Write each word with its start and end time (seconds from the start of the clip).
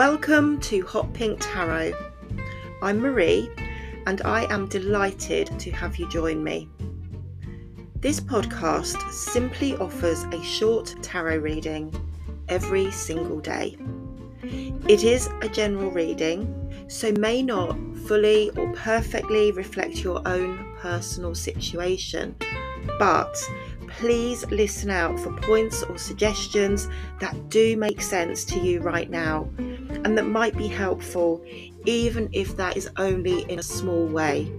Welcome 0.00 0.60
to 0.60 0.80
Hot 0.86 1.12
Pink 1.12 1.36
Tarot. 1.42 1.92
I'm 2.80 3.00
Marie 3.00 3.50
and 4.06 4.22
I 4.22 4.50
am 4.50 4.66
delighted 4.66 5.58
to 5.58 5.70
have 5.72 5.98
you 5.98 6.08
join 6.08 6.42
me. 6.42 6.70
This 7.96 8.18
podcast 8.18 9.12
simply 9.12 9.76
offers 9.76 10.24
a 10.32 10.42
short 10.42 10.94
tarot 11.02 11.40
reading 11.40 11.94
every 12.48 12.90
single 12.90 13.40
day. 13.40 13.76
It 14.88 15.04
is 15.04 15.28
a 15.42 15.50
general 15.50 15.90
reading, 15.90 16.48
so 16.88 17.12
may 17.12 17.42
not 17.42 17.76
fully 18.06 18.48
or 18.56 18.72
perfectly 18.72 19.52
reflect 19.52 20.02
your 20.02 20.26
own 20.26 20.76
personal 20.78 21.34
situation, 21.34 22.34
but 22.98 23.36
please 23.90 24.46
listen 24.46 24.90
out 24.90 25.18
for 25.18 25.32
points 25.40 25.82
or 25.82 25.98
suggestions 25.98 26.88
that 27.20 27.48
do 27.48 27.76
make 27.76 28.00
sense 28.00 28.44
to 28.46 28.58
you 28.58 28.80
right 28.80 29.10
now 29.10 29.48
and 29.58 30.16
that 30.16 30.26
might 30.26 30.56
be 30.56 30.68
helpful, 30.68 31.44
even 31.84 32.28
if 32.32 32.56
that 32.56 32.76
is 32.76 32.90
only 32.96 33.42
in 33.50 33.58
a 33.58 33.62
small 33.62 34.06
way. 34.06 34.50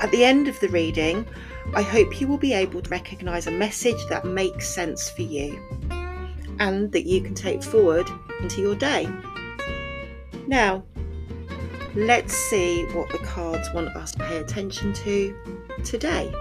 At 0.00 0.10
the 0.10 0.24
end 0.24 0.48
of 0.48 0.58
the 0.60 0.68
reading, 0.68 1.26
I 1.74 1.82
hope 1.82 2.20
you 2.20 2.28
will 2.28 2.38
be 2.38 2.52
able 2.52 2.82
to 2.82 2.90
recognise 2.90 3.46
a 3.46 3.50
message 3.50 4.06
that 4.08 4.24
makes 4.24 4.68
sense 4.68 5.10
for 5.10 5.22
you 5.22 5.58
and 6.60 6.92
that 6.92 7.06
you 7.06 7.20
can 7.20 7.34
take 7.34 7.62
forward 7.62 8.08
into 8.40 8.60
your 8.60 8.76
day. 8.76 9.08
Now, 10.46 10.84
let's 11.94 12.34
see 12.34 12.84
what 12.92 13.10
the 13.10 13.18
cards 13.18 13.68
want 13.72 13.88
us 13.96 14.12
to 14.12 14.18
pay 14.18 14.36
attention 14.36 14.92
to 14.92 15.36
today. 15.84 16.32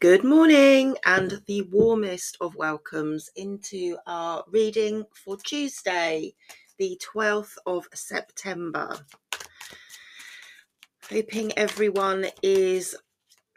Good 0.00 0.24
morning 0.24 0.96
and 1.04 1.42
the 1.46 1.60
warmest 1.70 2.38
of 2.40 2.54
welcomes 2.54 3.28
into 3.36 3.98
our 4.06 4.42
reading 4.48 5.04
for 5.12 5.36
Tuesday, 5.36 6.32
the 6.78 6.98
12th 7.14 7.58
of 7.66 7.86
September. 7.92 8.96
Hoping 11.10 11.52
everyone 11.58 12.28
is 12.42 12.96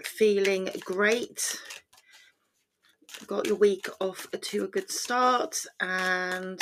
feeling 0.04 0.68
great. 0.82 1.62
Got 3.26 3.48
your 3.48 3.56
week 3.56 3.88
off 4.02 4.28
to 4.30 4.66
a 4.66 4.68
good 4.68 4.92
start, 4.92 5.66
and 5.80 6.60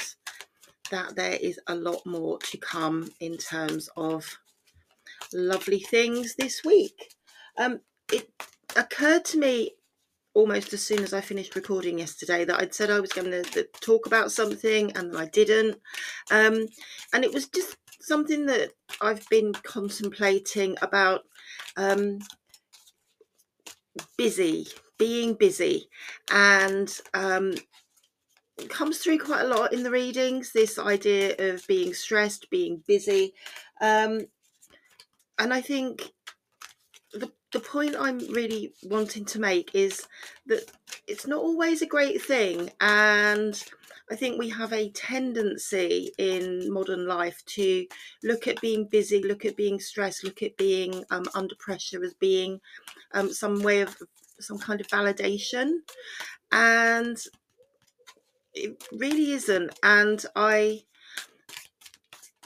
that 0.92 1.16
there 1.16 1.40
is 1.42 1.60
a 1.66 1.74
lot 1.74 2.06
more 2.06 2.38
to 2.38 2.58
come 2.60 3.10
in 3.20 3.36
terms 3.36 3.90
of 3.98 4.38
lovely 5.34 5.80
things 5.80 6.36
this 6.36 6.62
week. 6.64 7.16
Um, 7.58 7.80
it 8.14 8.30
occurred 8.76 9.26
to 9.26 9.38
me 9.38 9.72
almost 10.34 10.74
as 10.74 10.82
soon 10.82 11.00
as 11.00 11.14
I 11.14 11.22
finished 11.22 11.56
recording 11.56 12.00
yesterday 12.00 12.46
that 12.46 12.60
I'd 12.60 12.74
said 12.74 12.90
I 12.90 13.00
was 13.00 13.12
going 13.12 13.32
to 13.32 13.68
talk 13.82 14.06
about 14.06 14.32
something 14.32 14.96
and 14.96 15.18
I 15.18 15.26
didn't. 15.26 15.78
Um, 16.32 16.68
and 17.14 17.24
it 17.26 17.34
was 17.34 17.48
just 17.50 17.76
something 18.00 18.46
that 18.46 18.72
I've 19.02 19.28
been 19.30 19.54
contemplating 19.54 20.78
about 20.82 21.22
um, 21.76 22.20
busy, 24.18 24.68
being 24.98 25.34
busy. 25.34 25.90
And 26.32 26.98
um, 27.14 27.56
it 28.58 28.70
comes 28.70 29.00
through 29.00 29.20
quite 29.20 29.42
a 29.42 29.48
lot 29.48 29.74
in 29.74 29.84
the 29.84 29.92
readings 29.92 30.52
this 30.52 30.80
idea 30.80 31.36
of 31.38 31.66
being 31.68 31.94
stressed, 31.94 32.50
being 32.50 32.84
busy. 32.88 33.34
Um, 33.82 34.28
and 35.40 35.54
I 35.54 35.62
think 35.62 36.12
the 37.14 37.32
the 37.52 37.60
point 37.60 37.96
I'm 38.00 38.20
really 38.32 38.74
wanting 38.84 39.26
to 39.26 39.40
make 39.40 39.72
is 39.74 40.08
that 40.48 40.72
it's 41.08 41.28
not 41.28 41.40
always 41.40 41.82
a 41.82 41.88
great 41.88 42.22
thing. 42.22 42.70
And 42.80 43.62
I 44.10 44.16
think 44.16 44.40
we 44.40 44.50
have 44.50 44.74
a 44.74 44.90
tendency 44.92 46.12
in 46.18 46.72
modern 46.72 47.08
life 47.08 47.44
to 47.48 47.86
look 48.24 48.48
at 48.48 48.62
being 48.62 48.86
busy, 48.86 49.22
look 49.22 49.46
at 49.46 49.58
being 49.58 49.80
stressed, 49.80 50.24
look 50.24 50.44
at 50.44 50.58
being 50.58 51.04
um, 51.12 51.26
under 51.34 51.56
pressure 51.56 52.04
as 52.04 52.14
being 52.14 52.60
um, 53.14 53.32
some 53.32 53.62
way 53.62 53.82
of 53.82 53.96
some 54.40 54.58
kind 54.58 54.82
of 54.82 54.88
validation. 54.88 55.80
And 56.52 57.18
it 58.54 58.84
really 58.92 59.32
isn't. 59.32 59.78
And 59.84 60.26
I 60.36 60.84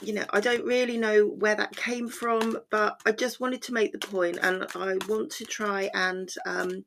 you 0.02 0.12
know, 0.12 0.24
I 0.30 0.40
don't 0.40 0.64
really 0.64 0.98
know 0.98 1.26
where 1.26 1.54
that 1.54 1.74
came 1.76 2.08
from, 2.08 2.58
but 2.70 3.00
I 3.06 3.12
just 3.12 3.40
wanted 3.40 3.62
to 3.62 3.72
make 3.72 3.92
the 3.92 4.06
point 4.06 4.38
and 4.42 4.66
I 4.74 4.96
want 5.08 5.30
to 5.32 5.44
try 5.44 5.90
and 5.94 6.32
um, 6.44 6.84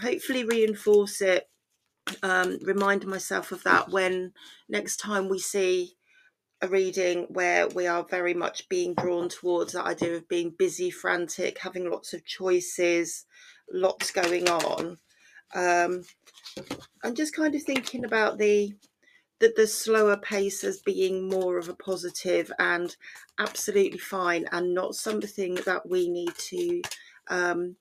hopefully 0.00 0.44
reinforce 0.44 1.20
it, 1.20 1.48
um, 2.22 2.58
remind 2.62 3.06
myself 3.06 3.50
of 3.50 3.64
that 3.64 3.90
when 3.90 4.32
next 4.68 4.98
time 4.98 5.28
we 5.28 5.38
see 5.38 5.96
a 6.60 6.68
reading 6.68 7.26
where 7.28 7.66
we 7.68 7.88
are 7.88 8.04
very 8.04 8.34
much 8.34 8.68
being 8.68 8.94
drawn 8.94 9.28
towards 9.28 9.72
that 9.72 9.84
idea 9.84 10.14
of 10.14 10.28
being 10.28 10.54
busy, 10.56 10.90
frantic, 10.90 11.58
having 11.58 11.90
lots 11.90 12.14
of 12.14 12.24
choices, 12.24 13.26
lots 13.72 14.12
going 14.12 14.48
on. 14.48 14.98
Um, 15.54 16.04
I'm 17.02 17.16
just 17.16 17.34
kind 17.34 17.54
of 17.54 17.62
thinking 17.62 18.04
about 18.04 18.38
the 18.38 18.74
that 19.42 19.56
the 19.56 19.66
slower 19.66 20.16
pace 20.16 20.62
as 20.62 20.78
being 20.78 21.28
more 21.28 21.58
of 21.58 21.68
a 21.68 21.74
positive 21.74 22.50
and 22.60 22.94
absolutely 23.40 23.98
fine 23.98 24.46
and 24.52 24.72
not 24.72 24.94
something 24.94 25.56
that 25.66 25.84
we 25.84 26.08
need 26.08 26.32
to 26.36 26.80
um, 27.26 27.74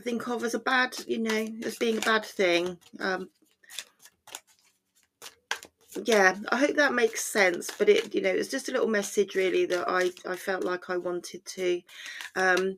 think 0.00 0.26
of 0.26 0.42
as 0.42 0.54
a 0.54 0.58
bad, 0.58 0.92
you 1.06 1.20
know, 1.20 1.46
as 1.64 1.76
being 1.76 1.98
a 1.98 2.00
bad 2.00 2.24
thing. 2.24 2.76
Um, 2.98 3.28
yeah, 6.04 6.34
I 6.50 6.56
hope 6.56 6.74
that 6.74 6.94
makes 6.94 7.24
sense. 7.24 7.70
But 7.70 7.88
it, 7.88 8.12
you 8.12 8.22
know, 8.22 8.30
it's 8.30 8.50
just 8.50 8.68
a 8.68 8.72
little 8.72 8.88
message 8.88 9.36
really 9.36 9.66
that 9.66 9.88
I, 9.88 10.10
I 10.28 10.34
felt 10.34 10.64
like 10.64 10.90
I 10.90 10.96
wanted 10.96 11.44
to 11.44 11.80
um, 12.34 12.76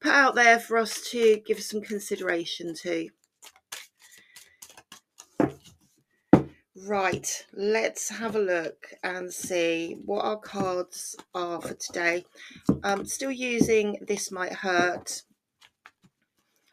put 0.00 0.12
out 0.12 0.34
there 0.34 0.58
for 0.58 0.78
us 0.78 1.10
to 1.10 1.42
give 1.44 1.62
some 1.62 1.82
consideration 1.82 2.74
to. 2.76 3.10
Right, 6.86 7.46
let's 7.54 8.10
have 8.10 8.36
a 8.36 8.38
look 8.38 8.92
and 9.02 9.32
see 9.32 9.96
what 10.04 10.22
our 10.22 10.36
cards 10.36 11.16
are 11.34 11.58
for 11.58 11.72
today. 11.72 12.26
I'm 12.82 13.06
still 13.06 13.30
using 13.30 13.96
This 14.06 14.30
Might 14.30 14.52
Hurt 14.52 15.22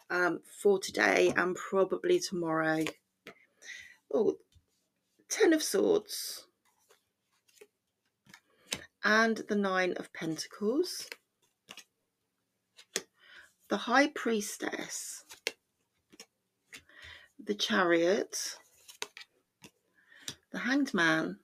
um, 0.09 0.41
for 0.61 0.79
today 0.79 1.31
and 1.37 1.55
probably 1.55 2.19
tomorrow. 2.19 2.83
Oh, 4.13 4.35
Ten 5.29 5.53
of 5.53 5.63
Swords 5.63 6.45
and 9.05 9.37
the 9.47 9.55
Nine 9.55 9.93
of 9.93 10.11
Pentacles. 10.11 11.07
The 13.69 13.77
High 13.77 14.07
Priestess, 14.07 15.23
the 17.41 17.55
Chariot, 17.55 18.57
Hanged 20.65 20.93
Man, 20.93 21.39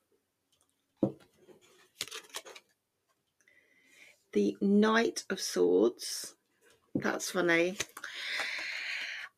the 4.34 4.56
Knight 4.62 5.24
of 5.32 5.42
Swords, 5.42 6.36
that's 6.94 7.32
funny, 7.32 7.78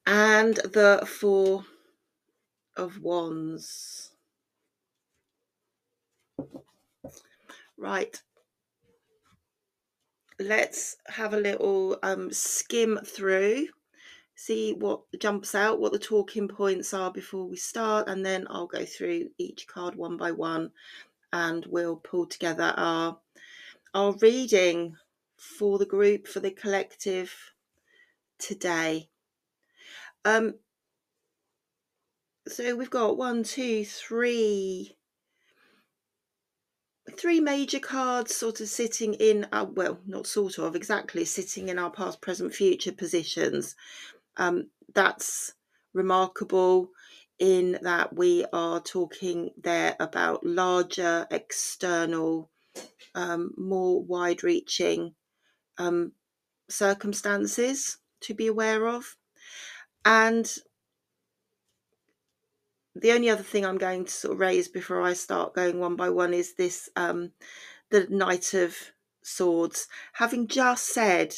and 0.05 0.55
the 0.57 1.07
Four 1.07 1.63
of 2.75 2.99
Wands. 2.99 4.11
Right, 7.77 8.21
let's 10.39 10.97
have 11.07 11.33
a 11.33 11.39
little 11.39 11.97
um, 12.03 12.33
skim 12.33 12.99
through 13.05 13.67
see 14.39 14.71
what 14.71 15.01
jumps 15.19 15.53
out, 15.53 15.81
what 15.81 15.91
the 15.91 15.99
talking 15.99 16.47
points 16.47 16.93
are 16.93 17.11
before 17.11 17.43
we 17.43 17.57
start, 17.57 18.07
and 18.07 18.25
then 18.25 18.47
I'll 18.49 18.67
go 18.67 18.85
through 18.85 19.31
each 19.37 19.67
card 19.67 19.95
one 19.95 20.15
by 20.15 20.31
one 20.31 20.71
and 21.33 21.65
we'll 21.65 21.97
pull 21.97 22.25
together 22.25 22.73
our 22.77 23.19
our 23.93 24.13
reading 24.21 24.95
for 25.35 25.77
the 25.77 25.85
group, 25.85 26.25
for 26.25 26.39
the 26.39 26.51
collective 26.51 27.53
today. 28.37 29.09
Um 30.23 30.53
so 32.47 32.75
we've 32.77 32.89
got 32.89 33.17
one, 33.17 33.43
two, 33.43 33.83
three 33.83 34.95
three 37.17 37.41
major 37.41 37.79
cards 37.79 38.33
sort 38.33 38.61
of 38.61 38.69
sitting 38.69 39.15
in 39.15 39.47
our 39.51 39.65
well 39.65 39.99
not 40.05 40.27
sort 40.27 40.59
of 40.59 40.75
exactly 40.75 41.25
sitting 41.25 41.67
in 41.67 41.77
our 41.77 41.91
past 41.91 42.21
present 42.21 42.53
future 42.53 42.91
positions 42.91 43.75
um, 44.39 44.69
that's 44.95 45.53
remarkable 45.93 46.89
in 47.37 47.77
that 47.81 48.15
we 48.15 48.45
are 48.51 48.79
talking 48.79 49.51
there 49.61 49.95
about 49.99 50.45
larger 50.45 51.27
external, 51.31 52.49
um, 53.15 53.51
more 53.57 54.03
wide 54.03 54.43
reaching 54.43 55.13
um, 55.77 56.11
circumstances 56.69 57.97
to 58.21 58.33
be 58.33 58.47
aware 58.47 58.87
of. 58.87 59.15
And 60.03 60.51
the 62.95 63.11
only 63.11 63.29
other 63.29 63.43
thing 63.43 63.65
I'm 63.65 63.77
going 63.77 64.05
to 64.05 64.11
sort 64.11 64.33
of 64.33 64.39
raise 64.39 64.67
before 64.67 65.01
I 65.01 65.13
start 65.13 65.53
going 65.53 65.79
one 65.79 65.95
by 65.95 66.09
one 66.09 66.33
is 66.33 66.55
this 66.55 66.89
um, 66.95 67.31
the 67.89 68.07
Knight 68.09 68.53
of 68.53 68.75
Swords. 69.23 69.87
Having 70.13 70.47
just 70.47 70.87
said 70.87 71.33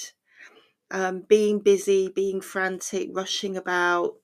um, 0.91 1.21
being 1.21 1.59
busy, 1.59 2.09
being 2.09 2.41
frantic, 2.41 3.09
rushing 3.13 3.57
about, 3.57 4.15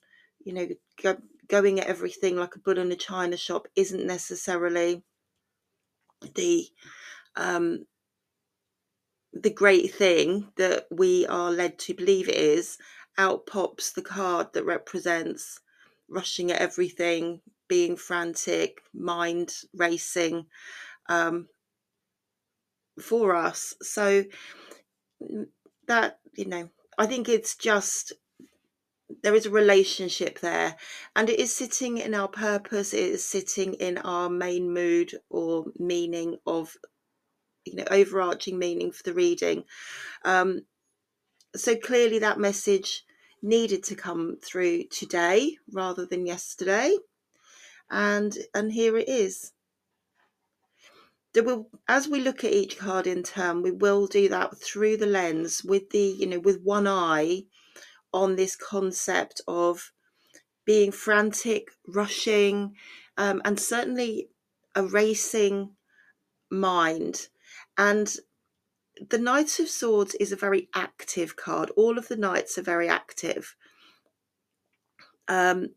you 0.43 0.53
know, 0.53 0.67
go, 1.01 1.17
going 1.47 1.79
at 1.79 1.87
everything 1.87 2.35
like 2.35 2.55
a 2.55 2.59
bull 2.59 2.77
in 2.77 2.91
a 2.91 2.95
china 2.95 3.37
shop 3.37 3.67
isn't 3.75 4.05
necessarily 4.05 5.03
the 6.35 6.65
um, 7.35 7.85
the 9.33 9.49
great 9.53 9.93
thing 9.93 10.51
that 10.57 10.87
we 10.91 11.25
are 11.27 11.51
led 11.51 11.77
to 11.79 11.93
believe 11.93 12.27
it 12.29 12.35
is. 12.35 12.77
Out 13.19 13.47
pops 13.47 13.91
the 13.91 14.01
card 14.03 14.53
that 14.53 14.65
represents 14.65 15.59
rushing 16.07 16.51
at 16.51 16.61
everything, 16.61 17.41
being 17.67 17.95
frantic, 17.95 18.81
mind 18.93 19.53
racing 19.73 20.45
um, 21.09 21.47
for 23.01 23.35
us. 23.35 23.73
So 23.81 24.23
that 25.87 26.16
you 26.37 26.45
know, 26.45 26.69
I 26.97 27.07
think 27.07 27.27
it's 27.27 27.55
just 27.55 28.13
there 29.23 29.35
is 29.35 29.45
a 29.45 29.51
relationship 29.51 30.39
there 30.39 30.75
and 31.15 31.29
it 31.29 31.39
is 31.39 31.53
sitting 31.53 31.97
in 31.97 32.13
our 32.13 32.27
purpose 32.27 32.93
it 32.93 32.99
is 32.99 33.23
sitting 33.23 33.73
in 33.75 33.97
our 33.99 34.29
main 34.29 34.71
mood 34.73 35.13
or 35.29 35.65
meaning 35.79 36.37
of 36.45 36.75
you 37.65 37.75
know 37.75 37.85
overarching 37.89 38.59
meaning 38.59 38.91
for 38.91 39.03
the 39.03 39.13
reading. 39.13 39.63
Um, 40.23 40.61
so 41.55 41.75
clearly 41.75 42.19
that 42.19 42.39
message 42.39 43.05
needed 43.41 43.83
to 43.83 43.95
come 43.95 44.37
through 44.41 44.85
today 44.85 45.57
rather 45.71 46.05
than 46.05 46.25
yesterday 46.25 46.95
and 47.89 48.37
and 48.53 48.71
here 48.71 48.97
it 48.97 49.07
is 49.07 49.53
will, 51.43 51.69
as 51.87 52.07
we 52.07 52.19
look 52.19 52.43
at 52.43 52.53
each 52.53 52.77
card 52.77 53.07
in 53.07 53.23
turn 53.23 53.61
we 53.61 53.71
will 53.71 54.07
do 54.07 54.29
that 54.29 54.57
through 54.57 54.97
the 54.97 55.05
lens 55.05 55.63
with 55.63 55.89
the 55.89 56.15
you 56.19 56.25
know 56.25 56.39
with 56.39 56.61
one 56.61 56.87
eye 56.87 57.43
on 58.13 58.35
this 58.35 58.55
concept 58.55 59.41
of 59.47 59.91
being 60.65 60.91
frantic 60.91 61.69
rushing 61.87 62.73
um, 63.17 63.41
and 63.45 63.59
certainly 63.59 64.29
a 64.75 64.83
racing 64.83 65.71
mind 66.49 67.27
and 67.77 68.15
the 69.09 69.17
Knight 69.17 69.59
of 69.59 69.69
Swords 69.69 70.15
is 70.15 70.31
a 70.31 70.35
very 70.35 70.69
active 70.73 71.35
card. 71.35 71.71
All 71.75 71.97
of 71.97 72.07
the 72.07 72.17
knights 72.17 72.57
are 72.57 72.63
very 72.63 72.89
active. 72.89 73.55
Um, 75.27 75.69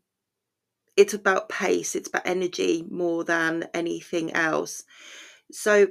it's 0.97 1.13
about 1.13 1.49
pace, 1.49 1.95
it's 1.95 2.09
about 2.09 2.25
energy 2.25 2.83
more 2.89 3.23
than 3.23 3.67
anything 3.73 4.33
else. 4.33 4.83
So 5.51 5.87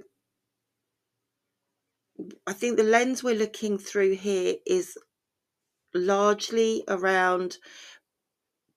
I 2.47 2.53
think 2.53 2.77
the 2.77 2.83
lens 2.83 3.23
we're 3.23 3.35
looking 3.35 3.79
through 3.79 4.17
here 4.17 4.57
is 4.67 4.97
largely 5.95 6.85
around 6.89 7.59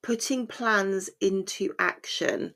putting 0.01 0.47
plans 0.47 1.09
into 1.21 1.73
action 1.79 2.55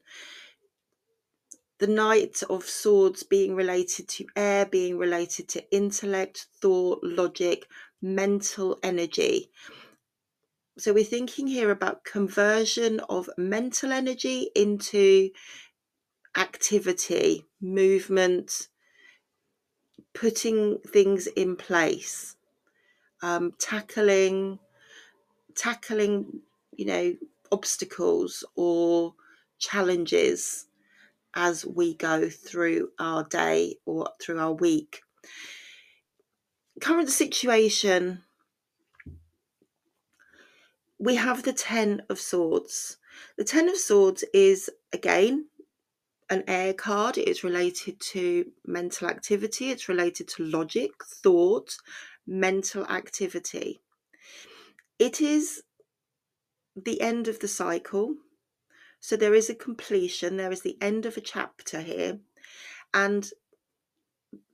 the 1.79 1.88
Knight 1.88 2.41
of 2.50 2.63
Swords 2.63 3.24
being 3.24 3.56
related 3.56 4.07
to 4.09 4.25
air, 4.35 4.65
being 4.65 4.97
related 4.97 5.47
to 5.50 5.71
intellect, 5.71 6.47
thought, 6.59 7.00
logic, 7.03 7.68
mental 8.01 8.79
energy. 8.81 9.51
So 10.79 10.94
we're 10.94 11.03
thinking 11.03 11.47
here 11.47 11.71
about 11.71 12.03
conversion 12.03 13.00
of 13.09 13.29
mental 13.38 13.91
energy 13.91 14.50
into 14.56 15.29
activity, 16.35 17.45
movement, 17.62 18.68
putting 20.13 20.79
things 20.79 21.27
in 21.27 21.56
place, 21.56 22.35
um, 23.21 23.53
tackling, 23.59 24.59
tackling, 25.56 26.41
you 26.75 26.85
know, 26.85 27.15
obstacles 27.51 28.44
or 28.56 29.13
challenges 29.59 30.65
as 31.35 31.65
we 31.65 31.94
go 31.94 32.29
through 32.29 32.89
our 33.00 33.24
day 33.24 33.75
or 33.85 34.09
through 34.19 34.39
our 34.39 34.53
week. 34.53 35.01
Current 36.81 37.09
situation 37.09 38.24
we 41.00 41.15
have 41.15 41.44
the 41.44 41.53
Ten 41.53 42.01
of 42.09 42.19
Swords. 42.19 42.97
The 43.38 43.44
Ten 43.44 43.69
of 43.69 43.77
Swords 43.77 44.24
is 44.33 44.69
again 44.91 45.45
an 46.29 46.44
air 46.47 46.74
card. 46.74 47.18
It 47.18 47.27
is 47.27 47.44
related 47.44 48.00
to 48.12 48.51
mental 48.65 49.07
activity, 49.07 49.71
it's 49.71 49.89
related 49.89 50.27
to 50.29 50.44
logic, 50.44 50.91
thought, 51.24 51.77
mental 52.25 52.85
activity. 52.85 53.81
It 55.00 55.21
is 55.21 55.63
the 56.75 57.01
end 57.01 57.27
of 57.27 57.39
the 57.39 57.47
cycle. 57.47 58.15
So 59.00 59.15
there 59.15 59.33
is 59.33 59.50
a 59.50 59.56
completion, 59.56 60.38
there 60.38 60.51
is 60.51 60.62
the 60.62 60.77
end 60.81 61.06
of 61.06 61.18
a 61.18 61.21
chapter 61.21 61.81
here. 61.81 62.19
And 62.94 63.29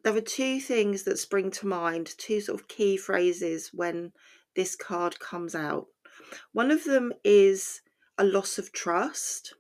there 0.04 0.16
are 0.16 0.22
two 0.22 0.60
things 0.60 1.04
that 1.04 1.18
spring 1.18 1.50
to 1.52 1.68
mind, 1.68 2.14
two 2.18 2.42
sort 2.42 2.60
of 2.60 2.68
key 2.68 2.98
phrases 2.98 3.72
when 3.74 4.12
this 4.56 4.76
card 4.76 5.20
comes 5.20 5.56
out. 5.56 5.88
One 6.52 6.72
of 6.72 6.84
them 6.84 7.14
is 7.24 7.82
a 8.18 8.24
loss 8.24 8.58
of 8.58 8.72
trust. 8.72 9.56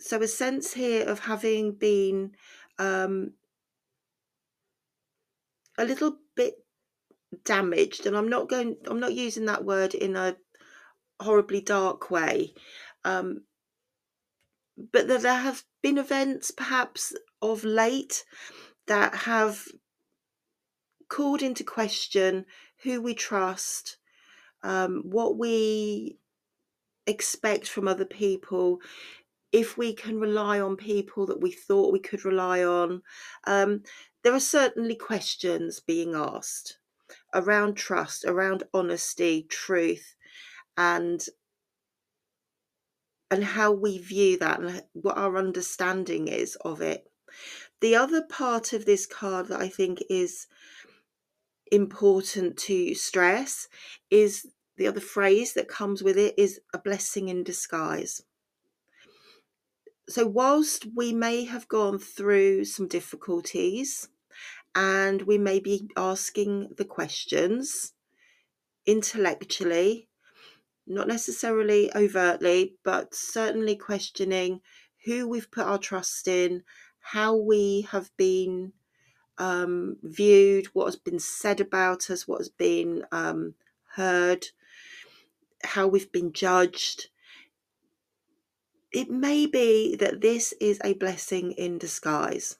So 0.00 0.20
a 0.22 0.28
sense 0.28 0.72
here 0.72 1.06
of 1.06 1.20
having 1.20 1.72
been 1.72 2.32
um, 2.78 3.32
a 5.78 5.84
little 5.84 6.16
bit 6.34 6.54
damaged, 7.44 8.06
and 8.06 8.16
I'm 8.16 8.28
not 8.28 8.48
going. 8.48 8.76
I'm 8.86 9.00
not 9.00 9.14
using 9.14 9.44
that 9.46 9.64
word 9.64 9.94
in 9.94 10.16
a 10.16 10.36
horribly 11.20 11.60
dark 11.60 12.10
way. 12.10 12.54
Um, 13.04 13.42
but 14.92 15.08
that 15.08 15.22
there 15.22 15.38
have 15.38 15.64
been 15.82 15.98
events 15.98 16.50
perhaps 16.50 17.14
of 17.42 17.64
late 17.64 18.24
that 18.86 19.14
have 19.14 19.66
called 21.08 21.42
into 21.42 21.64
question 21.64 22.46
who 22.82 23.02
we 23.02 23.14
trust, 23.14 23.98
um, 24.62 25.02
what 25.04 25.36
we 25.36 26.16
expect 27.06 27.68
from 27.68 27.86
other 27.88 28.04
people, 28.04 28.78
if 29.52 29.76
we 29.76 29.92
can 29.92 30.20
rely 30.20 30.60
on 30.60 30.76
people 30.76 31.26
that 31.26 31.40
we 31.40 31.50
thought 31.50 31.92
we 31.92 31.98
could 31.98 32.24
rely 32.24 32.62
on. 32.62 33.02
Um, 33.46 33.82
there 34.22 34.34
are 34.34 34.40
certainly 34.40 34.94
questions 34.94 35.80
being 35.80 36.14
asked 36.14 36.78
around 37.34 37.74
trust, 37.74 38.24
around 38.24 38.62
honesty, 38.72 39.46
truth, 39.48 40.14
and 40.76 41.24
and 43.32 43.44
how 43.44 43.70
we 43.70 43.98
view 43.98 44.36
that 44.38 44.60
and 44.60 44.82
what 44.92 45.16
our 45.16 45.36
understanding 45.36 46.26
is 46.26 46.56
of 46.62 46.80
it. 46.80 47.10
The 47.80 47.94
other 47.94 48.22
part 48.22 48.72
of 48.72 48.84
this 48.84 49.06
card 49.06 49.48
that 49.48 49.60
I 49.60 49.68
think 49.68 50.02
is 50.10 50.48
important 51.70 52.56
to 52.58 52.94
stress 52.94 53.68
is 54.10 54.48
the 54.76 54.88
other 54.88 55.00
phrase 55.00 55.52
that 55.54 55.68
comes 55.68 56.02
with 56.02 56.18
it 56.18 56.34
is 56.36 56.60
a 56.74 56.78
blessing 56.78 57.28
in 57.28 57.44
disguise. 57.44 58.22
So, 60.10 60.26
whilst 60.26 60.86
we 60.96 61.12
may 61.12 61.44
have 61.44 61.68
gone 61.68 62.00
through 62.00 62.64
some 62.64 62.88
difficulties 62.88 64.08
and 64.74 65.22
we 65.22 65.38
may 65.38 65.60
be 65.60 65.88
asking 65.96 66.70
the 66.76 66.84
questions 66.84 67.92
intellectually, 68.84 70.08
not 70.84 71.06
necessarily 71.06 71.94
overtly, 71.94 72.74
but 72.82 73.14
certainly 73.14 73.76
questioning 73.76 74.62
who 75.04 75.28
we've 75.28 75.48
put 75.48 75.66
our 75.68 75.78
trust 75.78 76.26
in, 76.26 76.64
how 76.98 77.36
we 77.36 77.86
have 77.92 78.10
been 78.16 78.72
um, 79.38 79.96
viewed, 80.02 80.66
what 80.72 80.86
has 80.86 80.96
been 80.96 81.20
said 81.20 81.60
about 81.60 82.10
us, 82.10 82.26
what 82.26 82.38
has 82.38 82.48
been 82.48 83.04
um, 83.12 83.54
heard, 83.94 84.48
how 85.62 85.86
we've 85.86 86.10
been 86.10 86.32
judged. 86.32 87.10
It 88.92 89.10
may 89.10 89.46
be 89.46 89.96
that 89.96 90.20
this 90.20 90.52
is 90.60 90.80
a 90.82 90.94
blessing 90.94 91.52
in 91.52 91.78
disguise. 91.78 92.58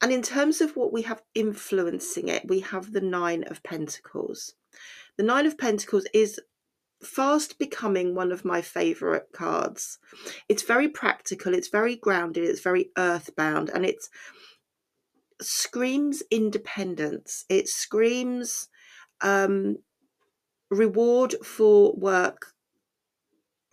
And 0.00 0.12
in 0.12 0.22
terms 0.22 0.60
of 0.60 0.76
what 0.76 0.92
we 0.92 1.02
have 1.02 1.22
influencing 1.34 2.28
it, 2.28 2.46
we 2.46 2.60
have 2.60 2.92
the 2.92 3.00
Nine 3.00 3.44
of 3.48 3.62
Pentacles. 3.62 4.54
The 5.16 5.22
Nine 5.22 5.46
of 5.46 5.56
Pentacles 5.56 6.06
is 6.12 6.40
fast 7.02 7.58
becoming 7.58 8.14
one 8.14 8.32
of 8.32 8.44
my 8.44 8.62
favorite 8.62 9.28
cards. 9.32 9.98
It's 10.48 10.62
very 10.62 10.88
practical, 10.88 11.54
it's 11.54 11.68
very 11.68 11.96
grounded, 11.96 12.44
it's 12.44 12.60
very 12.60 12.90
earthbound, 12.96 13.70
and 13.70 13.84
it 13.84 14.08
screams 15.40 16.22
independence. 16.30 17.44
It 17.48 17.68
screams 17.68 18.68
um, 19.20 19.76
reward 20.70 21.34
for 21.44 21.94
work, 21.94 22.52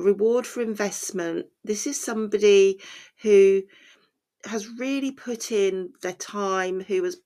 reward 0.03 0.45
for 0.45 0.62
investment. 0.62 1.48
This 1.63 1.88
is 1.88 2.00
somebody 2.00 2.79
who 3.22 3.63
has 4.45 4.67
really 4.67 5.12
put 5.12 5.51
in 5.51 5.93
their 6.01 6.13
time, 6.13 6.81
who 6.81 7.03
has 7.03 7.17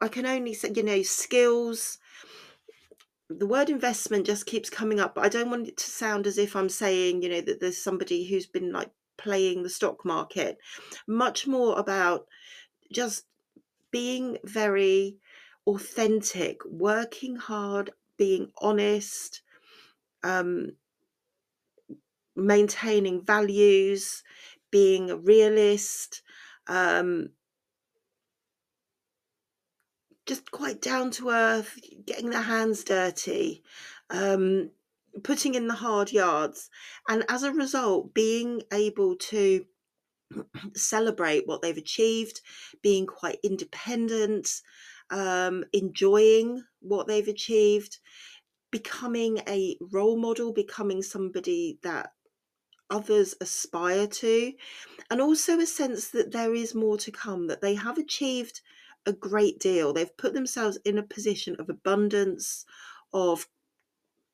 I 0.00 0.08
can 0.08 0.26
only 0.26 0.52
say, 0.52 0.70
you 0.74 0.82
know, 0.82 1.02
skills. 1.02 1.98
The 3.30 3.46
word 3.46 3.70
investment 3.70 4.26
just 4.26 4.44
keeps 4.44 4.68
coming 4.68 5.00
up, 5.00 5.14
but 5.14 5.24
I 5.24 5.30
don't 5.30 5.48
want 5.48 5.66
it 5.66 5.78
to 5.78 5.90
sound 5.90 6.26
as 6.26 6.36
if 6.36 6.54
I'm 6.54 6.68
saying, 6.68 7.22
you 7.22 7.30
know, 7.30 7.40
that 7.40 7.58
there's 7.58 7.82
somebody 7.82 8.26
who's 8.26 8.46
been 8.46 8.70
like 8.70 8.90
playing 9.16 9.62
the 9.62 9.70
stock 9.70 10.04
market. 10.04 10.58
Much 11.08 11.46
more 11.46 11.78
about 11.78 12.26
just 12.92 13.24
being 13.90 14.36
very 14.44 15.16
authentic, 15.66 16.58
working 16.66 17.36
hard, 17.36 17.90
being 18.16 18.50
honest, 18.58 19.42
um, 20.22 20.72
maintaining 22.36 23.24
values, 23.24 24.22
being 24.70 25.10
a 25.10 25.16
realist, 25.16 26.22
um, 26.66 27.30
just 30.26 30.50
quite 30.50 30.80
down 30.80 31.10
to 31.12 31.28
earth, 31.30 31.78
getting 32.06 32.30
their 32.30 32.42
hands 32.42 32.82
dirty, 32.84 33.62
um, 34.10 34.70
putting 35.22 35.54
in 35.54 35.68
the 35.68 35.74
hard 35.74 36.12
yards, 36.12 36.70
and 37.08 37.24
as 37.28 37.42
a 37.42 37.52
result, 37.52 38.14
being 38.14 38.62
able 38.72 39.16
to 39.16 39.66
celebrate 40.74 41.46
what 41.46 41.62
they've 41.62 41.76
achieved, 41.76 42.40
being 42.82 43.06
quite 43.06 43.38
independent, 43.44 44.62
um, 45.10 45.64
enjoying 45.72 46.62
what 46.80 47.06
they've 47.06 47.28
achieved, 47.28 47.98
becoming 48.70 49.38
a 49.48 49.76
role 49.92 50.16
model, 50.16 50.52
becoming 50.52 51.02
somebody 51.02 51.78
that 51.82 52.10
others 52.90 53.34
aspire 53.40 54.06
to, 54.06 54.52
and 55.10 55.20
also 55.20 55.58
a 55.58 55.66
sense 55.66 56.08
that 56.08 56.32
there 56.32 56.54
is 56.54 56.74
more 56.74 56.96
to 56.98 57.10
come, 57.10 57.46
that 57.46 57.60
they 57.60 57.74
have 57.74 57.98
achieved 57.98 58.60
a 59.06 59.12
great 59.12 59.58
deal. 59.58 59.92
They've 59.92 60.16
put 60.16 60.34
themselves 60.34 60.78
in 60.84 60.98
a 60.98 61.02
position 61.02 61.56
of 61.58 61.68
abundance, 61.68 62.64
of 63.12 63.46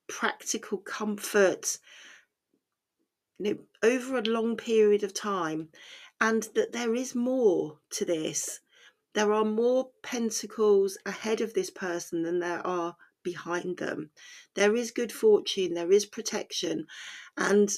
practical 0.08 0.78
comfort, 0.78 1.78
you 3.38 3.54
know, 3.54 3.58
over 3.82 4.18
a 4.18 4.22
long 4.22 4.56
period 4.56 5.02
of 5.02 5.14
time, 5.14 5.68
and 6.20 6.42
that 6.54 6.72
there 6.72 6.94
is 6.94 7.14
more 7.14 7.78
to 7.90 8.04
this. 8.04 8.60
There 9.14 9.32
are 9.32 9.44
more 9.44 9.90
pentacles 10.02 10.96
ahead 11.04 11.40
of 11.40 11.54
this 11.54 11.70
person 11.70 12.22
than 12.22 12.38
there 12.38 12.64
are 12.66 12.96
behind 13.22 13.78
them. 13.78 14.10
There 14.54 14.74
is 14.74 14.90
good 14.90 15.12
fortune, 15.12 15.74
there 15.74 15.92
is 15.92 16.06
protection, 16.06 16.86
and 17.36 17.70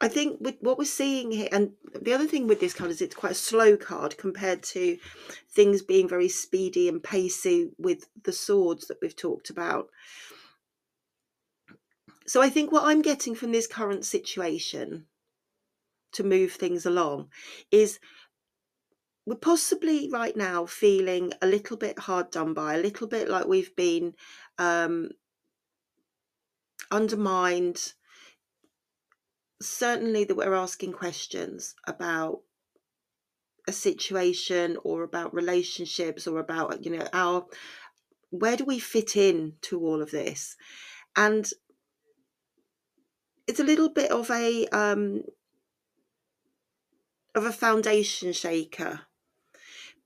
I 0.00 0.06
think 0.06 0.40
with 0.40 0.56
what 0.60 0.78
we're 0.78 0.84
seeing 0.84 1.32
here, 1.32 1.48
and 1.50 1.72
the 2.00 2.12
other 2.12 2.26
thing 2.26 2.46
with 2.46 2.60
this 2.60 2.74
card 2.74 2.90
is 2.90 3.00
it's 3.00 3.16
quite 3.16 3.32
a 3.32 3.34
slow 3.34 3.76
card 3.76 4.16
compared 4.16 4.62
to 4.64 4.96
things 5.50 5.82
being 5.82 6.08
very 6.08 6.28
speedy 6.28 6.88
and 6.88 7.02
pacey 7.02 7.72
with 7.78 8.08
the 8.22 8.32
swords 8.32 8.86
that 8.86 8.98
we've 9.02 9.16
talked 9.16 9.50
about. 9.50 9.88
So 12.26 12.40
I 12.40 12.48
think 12.48 12.70
what 12.70 12.84
I'm 12.84 13.02
getting 13.02 13.34
from 13.34 13.50
this 13.50 13.66
current 13.66 14.04
situation 14.04 15.06
to 16.12 16.24
move 16.24 16.52
things 16.52 16.86
along 16.86 17.28
is 17.70 17.98
we're 19.28 19.34
possibly 19.34 20.08
right 20.10 20.34
now 20.36 20.64
feeling 20.64 21.32
a 21.42 21.46
little 21.46 21.76
bit 21.76 21.98
hard 21.98 22.30
done 22.30 22.54
by, 22.54 22.74
a 22.74 22.80
little 22.80 23.06
bit 23.06 23.28
like 23.28 23.46
we've 23.46 23.76
been 23.76 24.14
um, 24.56 25.10
undermined. 26.90 27.92
Certainly 29.60 30.24
that 30.24 30.36
we're 30.36 30.54
asking 30.54 30.92
questions 30.94 31.74
about 31.86 32.40
a 33.66 33.72
situation 33.72 34.78
or 34.82 35.02
about 35.02 35.34
relationships 35.34 36.26
or 36.26 36.38
about 36.38 36.82
you 36.82 36.96
know 36.96 37.06
our 37.12 37.44
where 38.30 38.56
do 38.56 38.64
we 38.64 38.78
fit 38.78 39.14
in 39.14 39.54
to 39.60 39.78
all 39.80 40.00
of 40.00 40.10
this? 40.10 40.56
And 41.16 41.46
it's 43.46 43.60
a 43.60 43.64
little 43.64 43.90
bit 43.90 44.10
of 44.10 44.30
a 44.30 44.66
um 44.68 45.22
of 47.38 47.44
a 47.44 47.52
foundation 47.52 48.32
shaker. 48.32 49.02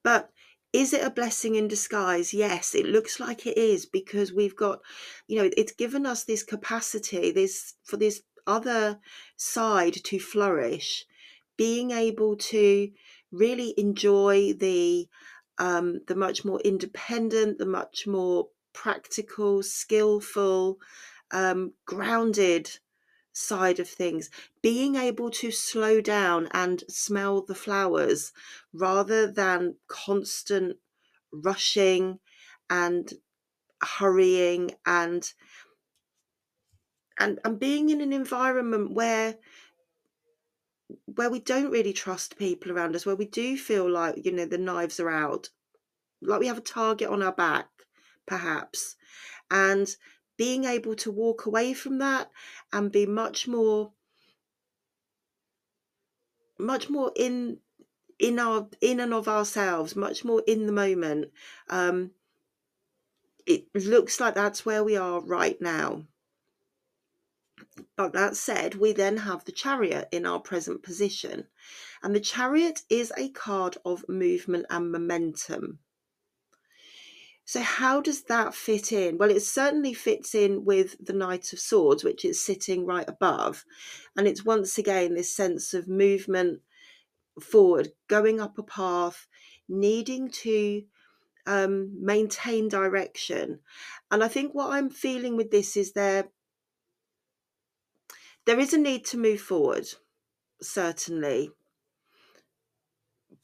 But 0.03 0.31
is 0.73 0.93
it 0.93 1.05
a 1.05 1.11
blessing 1.11 1.55
in 1.55 1.67
disguise? 1.67 2.33
Yes 2.33 2.75
it 2.75 2.87
looks 2.87 3.19
like 3.19 3.47
it 3.47 3.57
is 3.57 3.87
because 3.87 4.33
we've 4.33 4.57
got 4.57 4.81
you 5.27 5.39
know 5.39 5.51
it's 5.57 5.73
given 5.73 6.07
us 6.07 6.25
this 6.25 6.43
capacity 6.43 7.31
this 7.33 7.75
for 7.85 7.97
this 7.97 8.23
other 8.47 8.99
side 9.37 9.95
to 10.05 10.19
flourish, 10.19 11.05
being 11.57 11.91
able 11.91 12.37
to 12.37 12.91
really 13.31 13.75
enjoy 13.79 14.53
the 14.53 15.09
um, 15.59 16.01
the 16.09 16.15
much 16.15 16.45
more 16.45 16.61
independent, 16.61 17.59
the 17.59 17.67
much 17.67 18.07
more 18.07 18.49
practical, 18.73 19.63
skillful, 19.63 20.79
um, 21.31 21.73
grounded 21.87 22.79
side 23.33 23.81
of 23.81 23.89
things, 23.89 24.31
being 24.61 24.97
able 24.97 25.31
to 25.31 25.51
slow 25.51 26.01
down 26.01 26.49
and 26.53 26.85
smell 26.89 27.43
the 27.43 27.55
flowers 27.55 28.33
rather 28.73 29.31
than 29.31 29.77
constant 29.89 30.79
rushing 31.33 32.21
and 32.69 33.15
hurrying 33.83 34.73
and 34.87 35.33
and 37.19 37.41
and 37.45 37.59
being 37.59 37.91
in 37.91 38.01
an 38.01 38.13
environment 38.13 38.93
where 38.93 39.39
where 41.07 41.31
we 41.31 41.41
don't 41.41 41.71
really 41.71 41.93
trust 41.93 42.39
people 42.39 42.73
around 42.73 42.95
us 42.95 43.05
where 43.05 43.17
we 43.17 43.27
do 43.27 43.57
feel 43.57 43.91
like 43.91 44.25
you 44.25 44.33
know 44.33 44.47
the 44.47 44.59
knives 44.59 45.01
are 45.01 45.11
out 45.11 45.51
like 46.21 46.41
we 46.41 46.47
have 46.47 46.59
a 46.59 46.63
target 46.63 47.09
on 47.09 47.23
our 47.23 47.33
back 47.33 47.69
perhaps 48.27 48.97
and 49.51 49.97
being 50.43 50.65
able 50.65 50.97
to 50.97 51.13
walk 51.13 51.47
away 51.47 51.73
from 51.73 51.99
that 51.99 52.29
and 52.73 52.91
be 52.91 53.07
much 53.07 53.47
more 53.47 53.93
much 56.59 56.91
more 56.91 57.13
in 57.15 57.59
in 58.19 58.41
our 58.41 58.69
in 58.81 58.99
and 58.99 59.15
of 59.15 59.29
ourselves 59.29 59.95
much 59.95 60.25
more 60.25 60.43
in 60.49 60.67
the 60.67 60.73
moment 60.73 61.31
um 61.71 62.11
it 63.47 63.63
looks 63.73 64.19
like 64.19 64.35
that's 64.35 64.67
where 64.67 64.83
we 64.83 64.97
are 64.97 65.21
right 65.21 65.61
now 65.61 66.03
but 67.97 68.13
that 68.13 68.37
said, 68.37 68.75
we 68.75 68.93
then 68.93 69.19
have 69.19 69.45
the 69.45 69.53
chariot 69.53 70.09
in 70.11 70.27
our 70.27 70.41
present 70.41 70.83
position. 70.83 71.47
And 72.03 72.15
the 72.15 72.21
chariot 72.21 72.83
is 72.91 73.13
a 73.17 73.31
card 73.31 73.77
of 73.85 74.09
movement 74.09 74.67
and 74.69 74.91
momentum. 74.91 75.79
So, 77.53 77.61
how 77.61 78.01
does 78.01 78.23
that 78.23 78.55
fit 78.55 78.93
in? 78.93 79.19
Well, 79.19 79.31
it 79.31 79.43
certainly 79.43 79.93
fits 79.93 80.35
in 80.35 80.65
with 80.65 80.97
the 80.99 81.13
Knight 81.13 81.53
of 81.53 81.61
Swords, 81.61 82.03
which 82.03 82.25
is 82.25 82.41
sitting 82.41 82.87
right 82.87 83.07
above. 83.07 83.67
And 84.17 84.27
it's 84.27 84.43
once 84.43 84.79
again 84.79 85.13
this 85.13 85.37
sense 85.37 85.75
of 85.75 85.87
movement 85.87 86.63
forward, 87.39 87.93
going 88.09 88.41
up 88.41 88.57
a 88.57 88.63
path, 88.63 89.27
needing 89.69 90.31
to 90.31 90.85
um, 91.45 91.93
maintain 92.03 92.71
direction. 92.71 93.61
And 94.11 94.25
I 94.25 94.29
think 94.29 94.55
what 94.55 94.73
I'm 94.73 94.89
feeling 94.89 95.37
with 95.37 95.51
this 95.51 95.77
is 95.77 95.93
there 95.93 96.31
there 98.47 98.61
is 98.61 98.73
a 98.73 98.79
need 98.79 99.05
to 99.09 99.19
move 99.19 99.43
forward, 99.43 99.89
certainly. 100.63 101.51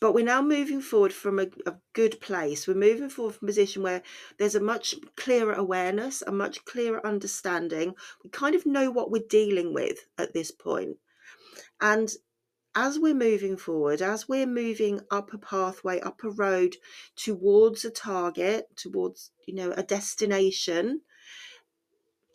But 0.00 0.12
we're 0.12 0.24
now 0.24 0.42
moving 0.42 0.80
forward 0.80 1.12
from 1.12 1.40
a, 1.40 1.46
a 1.66 1.74
good 1.92 2.20
place. 2.20 2.68
We're 2.68 2.74
moving 2.74 3.08
forward 3.08 3.34
from 3.34 3.48
a 3.48 3.50
position 3.50 3.82
where 3.82 4.02
there's 4.38 4.54
a 4.54 4.60
much 4.60 4.94
clearer 5.16 5.52
awareness, 5.52 6.22
a 6.22 6.30
much 6.30 6.64
clearer 6.64 7.04
understanding. 7.04 7.94
We 8.22 8.30
kind 8.30 8.54
of 8.54 8.64
know 8.64 8.90
what 8.90 9.10
we're 9.10 9.24
dealing 9.28 9.74
with 9.74 10.06
at 10.16 10.34
this 10.34 10.52
point. 10.52 10.98
And 11.80 12.12
as 12.74 12.96
we're 12.96 13.14
moving 13.14 13.56
forward, 13.56 14.00
as 14.00 14.28
we're 14.28 14.46
moving 14.46 15.00
up 15.10 15.32
a 15.34 15.38
pathway, 15.38 15.98
up 16.00 16.22
a 16.22 16.30
road 16.30 16.76
towards 17.16 17.84
a 17.84 17.90
target, 17.90 18.68
towards, 18.76 19.32
you 19.46 19.54
know, 19.54 19.72
a 19.72 19.82
destination 19.82 21.00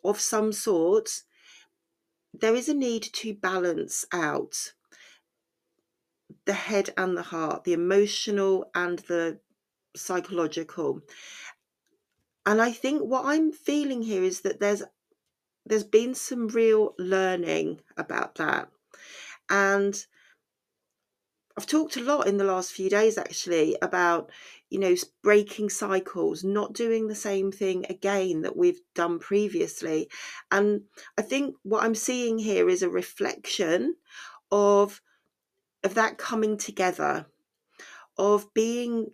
of 0.04 0.20
some 0.20 0.52
sort, 0.52 1.10
there 2.34 2.56
is 2.56 2.68
a 2.68 2.74
need 2.74 3.04
to 3.04 3.34
balance 3.34 4.04
out 4.12 4.74
the 6.46 6.54
head 6.54 6.90
and 6.98 7.18
the 7.18 7.24
heart, 7.24 7.64
the 7.64 7.74
emotional 7.74 8.70
and 8.76 9.00
the 9.00 9.40
psychological. 9.96 11.02
And 12.46 12.62
I 12.62 12.72
think 12.72 13.02
what 13.04 13.26
I'm 13.26 13.52
feeling 13.52 14.02
here 14.02 14.24
is 14.24 14.42
that 14.42 14.60
there's 14.60 14.84
there's 15.66 15.86
been 15.86 16.14
some 16.14 16.50
real 16.50 16.94
learning 17.00 17.80
about 17.96 18.36
that. 18.36 18.70
And 19.50 20.06
I've 21.56 21.68
talked 21.68 21.96
a 21.98 22.02
lot 22.02 22.28
in 22.28 22.38
the 22.38 22.44
last 22.44 22.72
few 22.72 22.90
days 22.90 23.18
actually 23.18 23.78
about 23.82 24.32
you 24.70 24.80
know 24.80 24.96
breaking 25.22 25.70
cycles 25.70 26.44
not 26.44 26.74
doing 26.74 27.08
the 27.08 27.16
same 27.16 27.52
thing 27.52 27.86
again 27.90 28.42
that 28.42 28.58
we've 28.58 28.82
done 28.96 29.20
previously 29.20 30.10
and 30.52 30.82
i 31.16 31.22
think 31.22 31.56
what 31.62 31.84
i'm 31.84 31.94
seeing 31.94 32.40
here 32.40 32.68
is 32.68 32.82
a 32.82 32.90
reflection 32.90 33.96
of 34.52 35.00
of 35.84 35.96
that 35.96 36.18
coming 36.18 36.58
together 36.58 37.26
of 38.18 38.54
being 38.54 39.12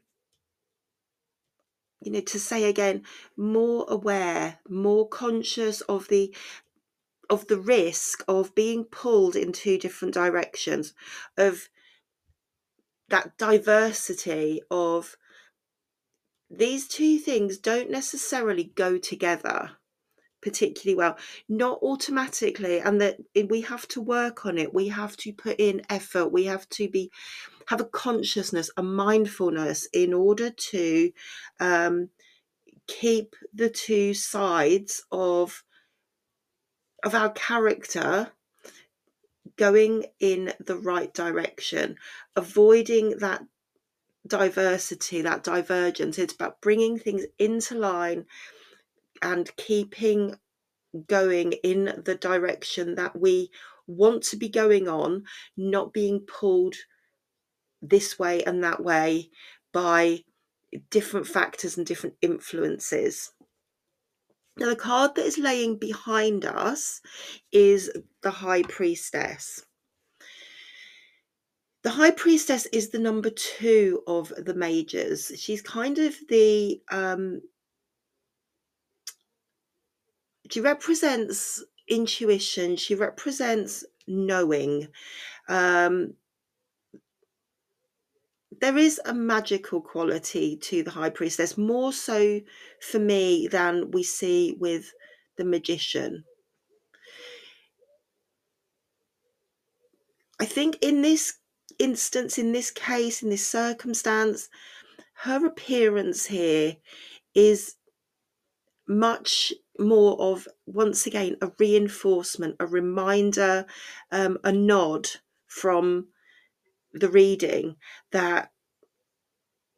you 2.01 2.11
know 2.11 2.21
to 2.21 2.39
say 2.39 2.65
again 2.65 3.03
more 3.35 3.85
aware 3.89 4.59
more 4.69 5.07
conscious 5.07 5.81
of 5.81 6.07
the 6.07 6.33
of 7.29 7.47
the 7.47 7.59
risk 7.59 8.23
of 8.27 8.55
being 8.55 8.83
pulled 8.83 9.35
in 9.35 9.51
two 9.51 9.77
different 9.77 10.13
directions 10.13 10.93
of 11.37 11.69
that 13.09 13.37
diversity 13.37 14.61
of 14.69 15.15
these 16.49 16.87
two 16.87 17.17
things 17.19 17.57
don't 17.57 17.89
necessarily 17.91 18.63
go 18.75 18.97
together 18.97 19.71
particularly 20.41 20.95
well. 20.95 21.17
Not 21.47 21.79
automatically 21.81 22.79
and 22.79 23.01
that 23.01 23.17
we 23.49 23.61
have 23.61 23.87
to 23.89 24.01
work 24.01 24.45
on 24.45 24.57
it. 24.57 24.73
We 24.73 24.89
have 24.89 25.17
to 25.17 25.33
put 25.33 25.59
in 25.59 25.81
effort. 25.89 26.27
We 26.27 26.45
have 26.45 26.67
to 26.69 26.89
be 26.89 27.11
have 27.67 27.81
a 27.81 27.85
consciousness 27.85 28.71
a 28.77 28.83
mindfulness 28.83 29.87
in 29.93 30.13
order 30.13 30.49
to 30.49 31.11
um, 31.59 32.09
keep 32.87 33.35
the 33.53 33.69
two 33.69 34.13
sides 34.13 35.05
of 35.11 35.63
of 37.03 37.15
our 37.15 37.29
character 37.29 38.31
going 39.55 40.05
in 40.19 40.53
the 40.59 40.77
right 40.77 41.13
direction. 41.13 41.97
Avoiding 42.35 43.17
that 43.19 43.43
diversity, 44.27 45.21
that 45.21 45.43
divergence. 45.43 46.17
It's 46.17 46.33
about 46.33 46.61
bringing 46.61 46.97
things 46.97 47.25
into 47.37 47.75
line 47.75 48.25
and 49.21 49.55
keeping 49.57 50.35
going 51.07 51.53
in 51.63 52.01
the 52.05 52.15
direction 52.15 52.95
that 52.95 53.19
we 53.19 53.51
want 53.87 54.23
to 54.23 54.37
be 54.37 54.49
going 54.49 54.87
on, 54.87 55.23
not 55.57 55.93
being 55.93 56.21
pulled 56.21 56.75
this 57.81 58.19
way 58.19 58.43
and 58.43 58.63
that 58.63 58.83
way 58.83 59.29
by 59.71 60.19
different 60.89 61.27
factors 61.27 61.77
and 61.77 61.85
different 61.85 62.15
influences. 62.21 63.31
Now, 64.57 64.67
the 64.67 64.75
card 64.75 65.15
that 65.15 65.25
is 65.25 65.37
laying 65.37 65.77
behind 65.77 66.45
us 66.45 67.01
is 67.51 67.91
the 68.21 68.31
High 68.31 68.63
Priestess. 68.63 69.63
The 71.81 71.91
High 71.91 72.11
Priestess 72.11 72.65
is 72.67 72.89
the 72.89 72.99
number 72.99 73.29
two 73.29 74.03
of 74.05 74.33
the 74.37 74.53
majors. 74.53 75.31
She's 75.37 75.61
kind 75.61 75.97
of 75.97 76.13
the 76.27 76.81
um, 76.91 77.41
she 80.49 80.61
represents 80.61 81.63
intuition. 81.87 82.75
She 82.75 82.95
represents 82.95 83.85
knowing. 84.07 84.87
Um, 85.47 86.13
there 88.59 88.77
is 88.77 88.99
a 89.05 89.13
magical 89.13 89.81
quality 89.81 90.57
to 90.57 90.83
the 90.83 90.91
High 90.91 91.11
Priestess, 91.11 91.57
more 91.57 91.93
so 91.93 92.41
for 92.81 92.99
me 92.99 93.47
than 93.47 93.91
we 93.91 94.03
see 94.03 94.55
with 94.59 94.91
the 95.37 95.45
magician. 95.45 96.25
I 100.41 100.45
think 100.45 100.77
in 100.81 101.01
this 101.01 101.33
instance, 101.77 102.37
in 102.37 102.51
this 102.51 102.71
case, 102.71 103.21
in 103.21 103.29
this 103.29 103.45
circumstance, 103.45 104.49
her 105.13 105.45
appearance 105.45 106.25
here 106.25 106.77
is 107.35 107.75
much 108.87 109.53
more 109.79 110.19
of, 110.21 110.47
once 110.65 111.07
again, 111.07 111.37
a 111.41 111.51
reinforcement, 111.57 112.55
a 112.59 112.67
reminder, 112.67 113.65
um, 114.11 114.37
a 114.43 114.51
nod 114.51 115.07
from 115.47 116.07
the 116.93 117.09
reading 117.09 117.75
that 118.11 118.51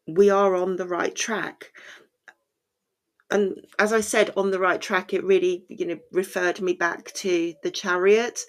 we 0.08 0.30
are 0.30 0.56
on 0.56 0.76
the 0.76 0.88
right 0.88 1.16
track. 1.16 1.72
And 3.30 3.66
as 3.80 3.94
I 3.94 4.02
said, 4.02 4.32
on 4.36 4.52
the 4.52 4.60
right 4.60 4.82
track, 4.82 5.14
it 5.14 5.24
really, 5.24 5.66
you 5.70 5.86
know, 5.86 6.00
referred 6.12 6.60
me 6.60 6.74
back 6.74 7.14
to 7.14 7.54
the 7.64 7.72
chariot. 7.72 8.42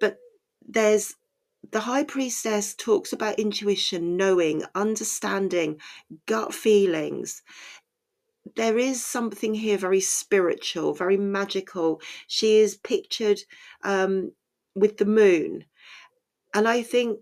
But 0.00 0.18
there's 0.66 1.14
the 1.70 1.80
high 1.80 2.04
priestess 2.04 2.74
talks 2.74 3.12
about 3.12 3.38
intuition, 3.38 4.16
knowing, 4.16 4.64
understanding, 4.74 5.78
gut 6.26 6.54
feelings. 6.54 7.42
There 8.56 8.78
is 8.78 9.04
something 9.04 9.54
here 9.54 9.78
very 9.78 10.00
spiritual, 10.00 10.94
very 10.94 11.16
magical. 11.16 12.00
She 12.26 12.58
is 12.58 12.76
pictured 12.76 13.40
um, 13.82 14.32
with 14.74 14.98
the 14.98 15.04
moon. 15.04 15.64
And 16.54 16.66
I 16.66 16.82
think 16.82 17.20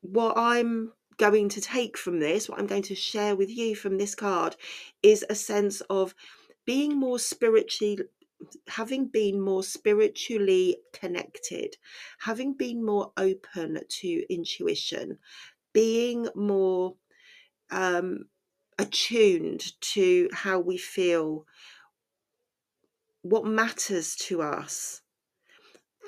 what 0.00 0.36
I'm 0.36 0.92
going 1.16 1.48
to 1.50 1.60
take 1.60 1.96
from 1.96 2.20
this, 2.20 2.48
what 2.48 2.58
I'm 2.58 2.66
going 2.66 2.82
to 2.84 2.94
share 2.94 3.36
with 3.36 3.50
you 3.50 3.74
from 3.74 3.98
this 3.98 4.14
card, 4.14 4.56
is 5.02 5.24
a 5.28 5.34
sense 5.34 5.80
of 5.82 6.14
being 6.64 6.96
more 6.96 7.18
spiritually 7.18 7.98
having 8.66 9.06
been 9.06 9.40
more 9.40 9.62
spiritually 9.62 10.76
connected, 10.92 11.76
having 12.18 12.54
been 12.54 12.84
more 12.84 13.12
open 13.16 13.78
to 13.88 14.32
intuition, 14.32 15.18
being 15.72 16.26
more 16.34 16.94
um, 17.70 18.24
attuned 18.78 19.80
to 19.80 20.28
how 20.32 20.58
we 20.58 20.78
feel, 20.78 21.46
what 23.22 23.44
matters 23.44 24.16
to 24.16 24.42
us, 24.42 25.02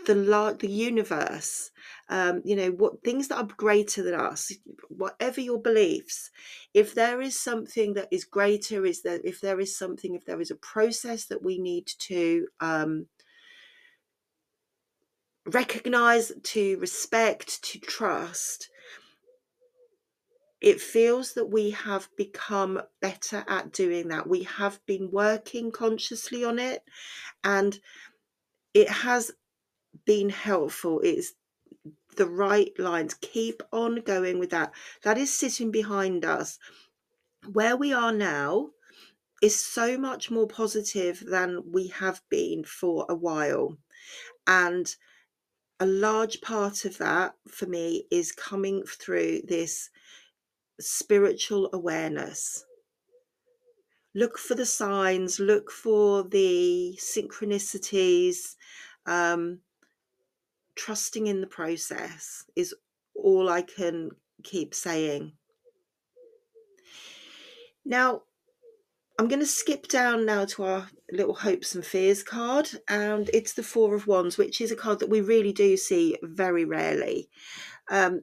the 0.07 0.15
large, 0.15 0.59
the 0.59 0.69
universe, 0.69 1.71
um, 2.09 2.43
you 2.45 2.57
know, 2.57 2.71
what 2.71 3.03
things 3.03 3.29
that 3.29 3.37
are 3.37 3.49
greater 3.57 4.03
than 4.03 4.15
us, 4.15 4.53
whatever 4.89 5.41
your 5.41 5.61
beliefs, 5.61 6.31
if 6.75 6.95
there 6.95 7.21
is 7.21 7.41
something 7.41 7.95
that 7.95 8.09
is 8.11 8.25
greater, 8.25 8.85
is 8.85 9.03
that 9.03 9.21
if 9.25 9.41
there 9.41 9.61
is 9.61 9.77
something, 9.77 10.15
if 10.15 10.25
there 10.25 10.41
is 10.41 10.51
a 10.51 10.57
process 10.57 11.27
that 11.27 11.43
we 11.43 11.59
need 11.59 11.87
to 11.99 12.47
um, 12.61 13.07
recognize, 15.47 16.33
to 16.43 16.79
respect, 16.79 17.63
to 17.65 17.79
trust, 17.79 18.69
it 20.61 20.81
feels 20.81 21.35
that 21.35 21.47
we 21.47 21.71
have 21.71 22.09
become 22.17 22.81
better 23.01 23.45
at 23.49 23.73
doing 23.73 24.09
that. 24.09 24.29
We 24.29 24.45
have 24.45 24.81
been 24.87 25.11
working 25.11 25.71
consciously 25.71 26.45
on 26.45 26.59
it, 26.59 26.83
and 27.43 27.79
it 28.73 28.89
has 28.89 29.31
been 30.07 30.31
helpful. 30.31 31.01
It's 31.03 31.35
the 32.17 32.27
right 32.27 32.73
lines. 32.79 33.15
Keep 33.15 33.63
on 33.73 33.97
going 33.97 34.39
with 34.39 34.51
that. 34.51 34.73
That 35.03 35.19
is 35.19 35.33
sitting 35.33 35.71
behind 35.71 36.25
us. 36.25 36.59
Where 37.53 37.77
we 37.77 37.93
are 37.93 38.13
now 38.13 38.71
is 39.43 39.59
so 39.59 39.99
much 39.99 40.31
more 40.31 40.47
positive 40.49 41.23
than 41.27 41.63
we 41.71 41.89
have 41.89 42.23
been 42.31 42.65
for 42.65 43.05
a 43.09 43.15
while. 43.15 43.77
And 44.47 44.95
a 45.81 45.87
large 45.87 46.41
part 46.41 46.85
of 46.85 46.99
that 46.99 47.35
for 47.49 47.67
me 47.67 48.07
is 48.11 48.33
coming 48.33 48.85
through 48.85 49.43
this 49.47 49.91
spiritual 50.81 51.71
awareness. 51.73 52.65
Look 54.15 54.39
for 54.39 54.55
the 54.55 54.67
signs, 54.67 55.41
look 55.41 55.71
for 55.71 56.23
the 56.23 56.97
synchronicities. 57.01 58.55
Um, 59.07 59.61
trusting 60.77 61.27
in 61.27 61.41
the 61.41 61.47
process 61.47 62.45
is 62.57 62.75
all 63.15 63.49
I 63.49 63.63
can 63.63 64.11
keep 64.43 64.75
saying. 64.75 65.33
Now, 67.85 68.23
I'm 69.19 69.29
going 69.29 69.41
to 69.41 69.47
skip 69.47 69.89
down 69.89 70.27
now 70.27 70.45
to 70.47 70.65
our 70.65 70.89
little 71.13 71.35
hopes 71.35 71.75
and 71.75 71.85
fears 71.85 72.23
card, 72.23 72.69
and 72.89 73.31
it's 73.33 73.53
the 73.53 73.63
Four 73.63 73.95
of 73.95 74.07
Wands, 74.07 74.37
which 74.37 74.61
is 74.61 74.73
a 74.73 74.77
card 74.77 74.99
that 75.01 75.11
we 75.11 75.21
really 75.21 75.53
do 75.53 75.77
see 75.77 76.17
very 76.23 76.65
rarely. 76.65 77.29
Um, 77.91 78.23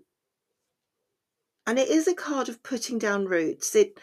and 1.65 1.79
it 1.79 1.89
is 1.89 2.07
a 2.07 2.13
card 2.13 2.49
of 2.49 2.63
putting 2.63 2.97
down 2.97 3.25
roots. 3.25 3.75
It 3.75 3.99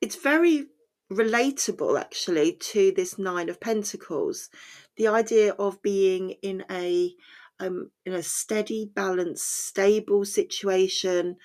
it's 0.00 0.16
very 0.16 0.66
relatable 1.10 1.98
actually 1.98 2.52
to 2.52 2.92
this 2.94 3.18
Nine 3.18 3.48
of 3.48 3.60
Pentacles 3.60 4.50
the 4.96 5.08
idea 5.08 5.52
of 5.52 5.80
being 5.80 6.30
in 6.42 6.64
a 6.70 7.14
um, 7.60 7.90
in 8.04 8.12
a 8.12 8.22
steady, 8.22 8.90
balanced, 8.94 9.66
stable 9.66 10.24
situation. 10.24 11.36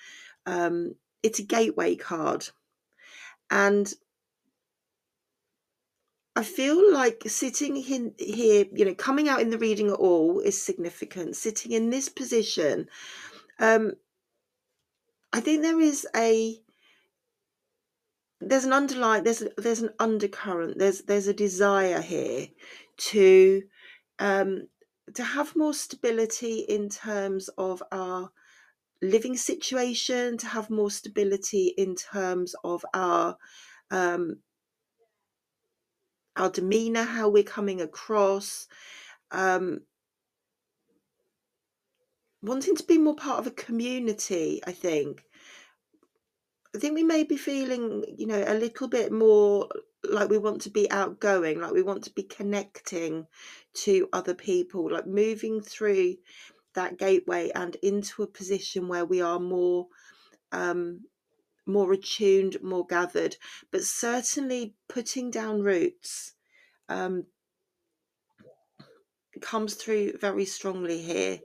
Um, 0.46 0.96
it's 1.22 1.38
a 1.38 1.44
gateway 1.44 1.96
card, 1.96 2.48
and 3.50 3.92
I 6.36 6.42
feel 6.42 6.92
like 6.92 7.22
sitting 7.26 7.76
in 7.76 8.14
here, 8.18 8.66
you 8.72 8.84
know, 8.84 8.94
coming 8.94 9.28
out 9.28 9.40
in 9.40 9.50
the 9.50 9.58
reading 9.58 9.88
at 9.88 9.94
all 9.94 10.40
is 10.40 10.60
significant. 10.60 11.36
Sitting 11.36 11.72
in 11.72 11.90
this 11.90 12.08
position, 12.08 12.88
um, 13.60 13.92
I 15.34 15.40
think 15.40 15.62
there 15.62 15.80
is 15.80 16.06
a 16.14 16.62
there's 18.40 18.64
an 18.64 18.72
underlying 18.72 19.24
there's 19.24 19.42
there's 19.58 19.80
an 19.80 19.90
undercurrent 19.98 20.78
there's 20.78 21.02
there's 21.02 21.26
a 21.26 21.34
desire 21.34 22.00
here 22.00 22.46
to 22.98 23.64
um 24.20 24.68
to 25.14 25.24
have 25.24 25.56
more 25.56 25.74
stability 25.74 26.60
in 26.60 26.88
terms 26.88 27.48
of 27.58 27.82
our 27.90 28.30
living 29.02 29.36
situation 29.36 30.38
to 30.38 30.46
have 30.46 30.70
more 30.70 30.90
stability 30.90 31.74
in 31.76 31.96
terms 31.96 32.54
of 32.62 32.86
our 32.94 33.36
um 33.90 34.36
our 36.36 36.48
demeanor 36.50 37.02
how 37.02 37.28
we're 37.28 37.42
coming 37.42 37.80
across 37.80 38.68
um 39.32 39.80
wanting 42.44 42.76
to 42.76 42.84
be 42.84 42.98
more 42.98 43.16
part 43.16 43.38
of 43.38 43.46
a 43.46 43.50
community 43.50 44.60
i 44.66 44.72
think. 44.72 45.24
I 46.74 46.78
think 46.78 46.94
we 46.94 47.04
may 47.04 47.22
be 47.22 47.36
feeling, 47.36 48.04
you 48.18 48.26
know, 48.26 48.42
a 48.44 48.54
little 48.54 48.88
bit 48.88 49.12
more 49.12 49.68
like 50.02 50.28
we 50.28 50.38
want 50.38 50.60
to 50.62 50.70
be 50.70 50.90
outgoing, 50.90 51.60
like 51.60 51.72
we 51.72 51.82
want 51.82 52.02
to 52.04 52.10
be 52.10 52.24
connecting 52.24 53.26
to 53.74 54.08
other 54.12 54.34
people, 54.34 54.90
like 54.90 55.06
moving 55.06 55.60
through 55.60 56.16
that 56.74 56.98
gateway 56.98 57.50
and 57.54 57.76
into 57.76 58.24
a 58.24 58.26
position 58.26 58.88
where 58.88 59.04
we 59.04 59.20
are 59.20 59.38
more 59.38 59.86
um 60.50 61.02
more 61.66 61.92
attuned, 61.92 62.60
more 62.62 62.84
gathered, 62.86 63.36
but 63.70 63.82
certainly 63.84 64.74
putting 64.88 65.30
down 65.30 65.62
roots 65.62 66.34
um 66.88 67.24
comes 69.40 69.74
through 69.74 70.16
very 70.18 70.44
strongly 70.44 71.00
here 71.00 71.38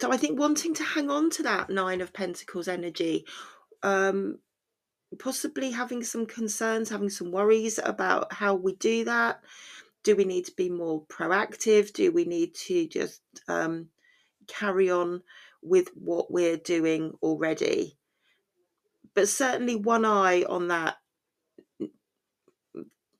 so 0.00 0.12
I 0.12 0.16
think 0.16 0.38
wanting 0.38 0.74
to 0.74 0.82
hang 0.82 1.10
on 1.10 1.30
to 1.30 1.42
that 1.44 1.70
nine 1.70 2.00
of 2.00 2.12
pentacles 2.12 2.68
energy 2.68 3.24
um 3.82 4.38
possibly 5.18 5.70
having 5.70 6.02
some 6.02 6.26
concerns 6.26 6.90
having 6.90 7.10
some 7.10 7.30
worries 7.30 7.78
about 7.82 8.32
how 8.32 8.54
we 8.54 8.74
do 8.74 9.04
that. 9.04 9.40
Do 10.02 10.16
we 10.16 10.24
need 10.24 10.44
to 10.46 10.52
be 10.56 10.68
more 10.68 11.04
proactive? 11.06 11.92
Do 11.92 12.12
we 12.12 12.24
need 12.24 12.54
to 12.66 12.86
just 12.86 13.22
um 13.48 13.88
carry 14.46 14.90
on 14.90 15.22
with 15.62 15.88
what 15.94 16.30
we're 16.30 16.56
doing 16.56 17.12
already? 17.22 17.96
But 19.14 19.28
certainly 19.28 19.76
one 19.76 20.04
eye 20.04 20.42
on 20.42 20.68
that 20.68 20.96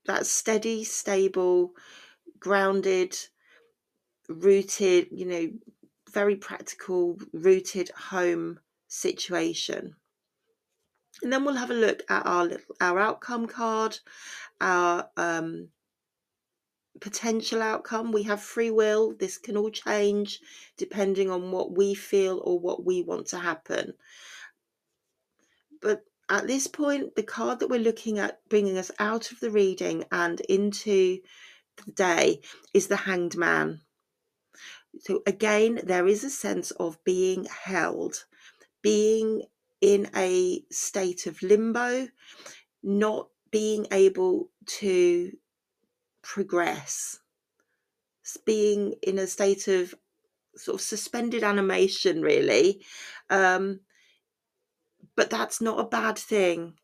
that 0.06 0.26
steady 0.26 0.84
stable 0.84 1.72
grounded 2.38 3.16
rooted 4.28 5.08
you 5.10 5.24
know 5.24 5.48
very 6.16 6.36
practical, 6.36 7.18
rooted 7.34 7.90
home 7.90 8.58
situation. 8.88 9.94
And 11.22 11.30
then 11.30 11.44
we'll 11.44 11.56
have 11.56 11.70
a 11.70 11.74
look 11.74 12.00
at 12.08 12.24
our 12.24 12.44
little, 12.46 12.74
our 12.80 12.98
outcome 12.98 13.46
card, 13.46 13.98
our 14.58 15.10
um, 15.18 15.68
potential 17.02 17.60
outcome. 17.60 18.12
We 18.12 18.22
have 18.22 18.40
free 18.40 18.70
will. 18.70 19.12
This 19.12 19.36
can 19.36 19.58
all 19.58 19.68
change 19.68 20.40
depending 20.78 21.28
on 21.28 21.52
what 21.52 21.76
we 21.76 21.92
feel 21.92 22.40
or 22.42 22.58
what 22.58 22.82
we 22.82 23.02
want 23.02 23.26
to 23.28 23.38
happen. 23.38 23.92
But 25.82 26.02
at 26.30 26.46
this 26.46 26.66
point, 26.66 27.14
the 27.14 27.24
card 27.24 27.60
that 27.60 27.68
we're 27.68 27.88
looking 27.90 28.18
at 28.18 28.40
bringing 28.48 28.78
us 28.78 28.90
out 28.98 29.32
of 29.32 29.40
the 29.40 29.50
reading 29.50 30.04
and 30.10 30.40
into 30.40 31.18
the 31.84 31.92
day 31.92 32.40
is 32.72 32.86
the 32.86 32.96
Hanged 32.96 33.36
Man. 33.36 33.82
So 35.00 35.22
again, 35.26 35.80
there 35.84 36.06
is 36.06 36.24
a 36.24 36.30
sense 36.30 36.70
of 36.72 37.02
being 37.04 37.46
held, 37.46 38.24
being 38.82 39.42
in 39.80 40.08
a 40.16 40.64
state 40.70 41.26
of 41.26 41.42
limbo, 41.42 42.08
not 42.82 43.28
being 43.50 43.86
able 43.92 44.50
to 44.66 45.32
progress, 46.22 47.18
being 48.44 48.94
in 49.02 49.18
a 49.18 49.26
state 49.26 49.68
of 49.68 49.94
sort 50.56 50.76
of 50.76 50.80
suspended 50.80 51.44
animation, 51.44 52.22
really. 52.22 52.82
Um, 53.30 53.80
but 55.14 55.30
that's 55.30 55.60
not 55.60 55.80
a 55.80 55.88
bad 55.88 56.18
thing. 56.18 56.74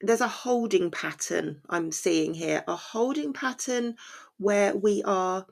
There's 0.00 0.20
a 0.20 0.28
holding 0.28 0.90
pattern 0.90 1.62
I'm 1.68 1.92
seeing 1.92 2.34
here, 2.34 2.64
a 2.66 2.76
holding 2.76 3.32
pattern 3.32 3.96
where 4.38 4.76
we 4.76 5.02
are 5.04 5.46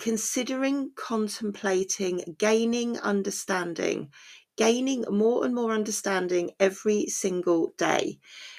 considering, 0.00 0.90
contemplating, 0.96 2.34
gaining 2.38 2.98
understanding, 2.98 4.10
gaining 4.56 5.04
more 5.08 5.44
and 5.44 5.54
more 5.54 5.72
understanding 5.72 6.50
every 6.58 7.06
single 7.06 7.72
day, 7.78 8.18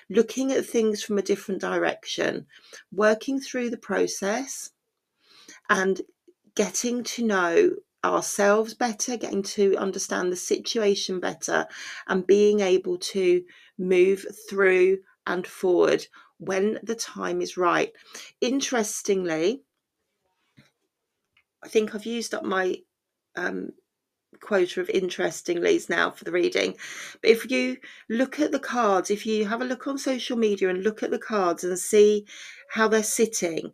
looking 0.10 0.52
at 0.52 0.66
things 0.66 1.04
from 1.04 1.18
a 1.18 1.22
different 1.22 1.60
direction, 1.60 2.46
working 2.92 3.40
through 3.40 3.70
the 3.70 3.78
process, 3.78 4.72
and 5.70 6.02
getting 6.56 7.04
to 7.04 7.24
know 7.24 7.72
ourselves 8.04 8.74
better, 8.74 9.16
getting 9.18 9.44
to 9.44 9.76
understand 9.78 10.32
the 10.32 10.36
situation 10.36 11.20
better, 11.20 11.68
and 12.08 12.26
being 12.26 12.60
able 12.62 12.98
to 12.98 13.44
move 13.78 14.26
through 14.50 14.98
and 15.28 15.46
forward 15.46 16.06
when 16.38 16.80
the 16.84 16.96
time 16.96 17.42
is 17.42 17.58
right. 17.58 17.92
Interestingly, 18.42 19.62
I 21.64 21.68
think 21.68 21.94
I've 21.94 22.06
used 22.06 22.34
up 22.34 22.44
my 22.44 22.78
um, 23.36 23.72
quota 24.40 24.82
of 24.82 24.88
interestinglys 24.88 25.90
now 25.90 26.12
for 26.12 26.24
the 26.24 26.32
reading. 26.32 26.76
But 27.22 27.32
if 27.32 27.50
you 27.52 27.78
look 28.10 28.40
at 28.40 28.52
the 28.52 28.60
cards, 28.60 29.12
if 29.12 29.26
you 29.26 29.46
have 29.46 29.62
a 29.62 29.66
look 29.66 29.88
on 29.88 29.98
social 29.98 30.38
media 30.38 30.70
and 30.70 30.84
look 30.84 31.04
at 31.04 31.12
the 31.12 31.20
cards 31.20 31.64
and 31.64 31.78
see 31.78 32.26
how 32.70 32.88
they're 32.88 33.04
sitting, 33.04 33.74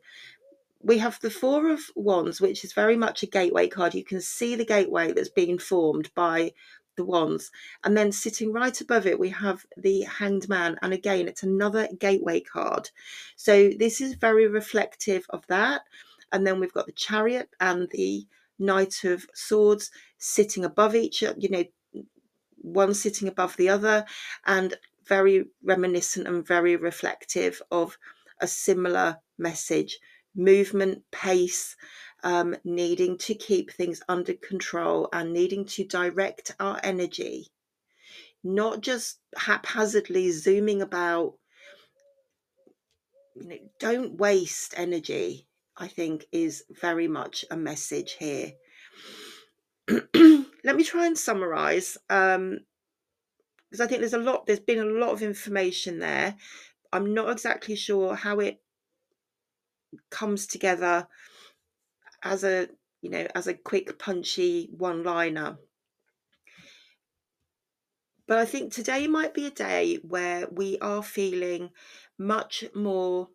we 0.81 0.97
have 0.99 1.19
the 1.21 1.29
Four 1.29 1.69
of 1.69 1.81
Wands, 1.95 2.39
which 2.39 2.63
is 2.63 2.73
very 2.73 2.97
much 2.97 3.23
a 3.23 3.27
gateway 3.27 3.67
card. 3.67 3.93
You 3.93 4.03
can 4.03 4.21
see 4.21 4.55
the 4.55 4.65
gateway 4.65 5.11
that's 5.11 5.29
being 5.29 5.57
formed 5.57 6.13
by 6.15 6.53
the 6.95 7.05
wands. 7.05 7.51
And 7.83 7.95
then 7.95 8.11
sitting 8.11 8.51
right 8.51 8.79
above 8.81 9.05
it, 9.05 9.19
we 9.19 9.29
have 9.29 9.65
the 9.77 10.01
Hanged 10.01 10.49
Man. 10.49 10.77
And 10.81 10.93
again, 10.93 11.27
it's 11.27 11.43
another 11.43 11.87
gateway 11.99 12.41
card. 12.41 12.89
So 13.35 13.69
this 13.77 14.01
is 14.01 14.15
very 14.15 14.47
reflective 14.47 15.25
of 15.29 15.45
that. 15.47 15.81
And 16.31 16.45
then 16.45 16.59
we've 16.59 16.73
got 16.73 16.85
the 16.85 16.91
chariot 16.91 17.49
and 17.59 17.89
the 17.91 18.25
knight 18.59 19.03
of 19.03 19.25
swords 19.33 19.91
sitting 20.17 20.65
above 20.65 20.95
each 20.95 21.23
other, 21.23 21.37
you 21.39 21.49
know 21.49 21.63
one 22.57 22.93
sitting 22.93 23.27
above 23.27 23.55
the 23.57 23.69
other 23.69 24.05
and 24.45 24.75
very 25.07 25.45
reminiscent 25.63 26.27
and 26.27 26.45
very 26.45 26.75
reflective 26.75 27.61
of 27.71 27.97
a 28.41 28.47
similar 28.47 29.17
message. 29.37 29.99
Movement 30.35 31.03
pace 31.11 31.75
um, 32.23 32.55
needing 32.63 33.17
to 33.19 33.33
keep 33.33 33.71
things 33.71 34.01
under 34.07 34.33
control 34.33 35.09
and 35.13 35.33
needing 35.33 35.65
to 35.65 35.85
direct 35.85 36.55
our 36.59 36.79
energy. 36.83 37.47
Not 38.43 38.81
just 38.81 39.19
haphazardly 39.35 40.31
zooming 40.31 40.81
about. 40.81 41.33
You 43.35 43.47
know 43.47 43.57
don't 43.79 44.17
waste 44.17 44.73
energy 44.75 45.46
I 45.77 45.87
think 45.87 46.25
is 46.31 46.63
very 46.69 47.07
much 47.07 47.45
a 47.51 47.57
message 47.57 48.13
here. 48.13 48.53
Let 49.87 50.75
me 50.75 50.83
try 50.83 51.05
and 51.05 51.17
summarize 51.17 51.97
um, 52.09 52.59
because 53.69 53.81
I 53.81 53.87
think 53.87 53.99
there's 53.99 54.13
a 54.13 54.17
lot, 54.17 54.45
there's 54.45 54.59
been 54.59 54.79
a 54.79 54.85
lot 54.85 55.11
of 55.11 55.21
information 55.21 55.99
there. 55.99 56.35
I'm 56.91 57.13
not 57.13 57.29
exactly 57.29 57.75
sure 57.75 58.15
how 58.15 58.39
it 58.39 58.61
comes 60.09 60.47
together 60.47 61.07
as 62.23 62.43
a, 62.43 62.69
you 63.01 63.09
know, 63.09 63.27
as 63.35 63.47
a 63.47 63.53
quick, 63.53 63.99
punchy 63.99 64.69
one 64.75 65.03
liner. 65.03 65.57
But 68.27 68.39
I 68.39 68.45
think 68.45 68.73
today 68.73 69.07
might 69.07 69.33
be 69.33 69.45
a 69.45 69.51
day 69.51 69.99
where 70.01 70.47
we 70.51 70.77
are 70.79 71.03
feeling 71.03 71.69
much 72.17 72.65
more 72.73 73.29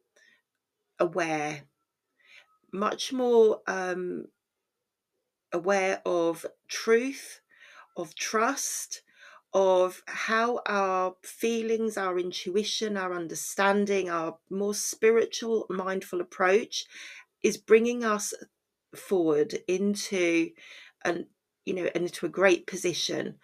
aware 0.98 1.62
much 2.72 3.12
more 3.12 3.61
um, 3.66 4.26
aware 5.52 6.02
of 6.06 6.46
truth, 6.68 7.40
of 7.96 8.14
trust, 8.14 9.02
of 9.54 10.02
how 10.06 10.61
our 10.66 11.14
feelings, 11.22 11.96
our 11.96 12.18
intuition, 12.18 12.96
our 12.96 13.12
understanding, 13.14 14.08
our 14.11 14.38
more 14.50 14.74
spiritual, 14.74 15.66
mindful 15.70 16.20
approach 16.20 16.87
is 17.42 17.56
bringing 17.58 18.04
us 18.04 18.35
forward 18.94 19.58
into 19.68 20.50
an 21.04 21.26
you 21.64 21.74
know 21.74 21.88
into 21.94 22.26
a 22.26 22.30
great 22.30 22.66
position. 22.66 23.37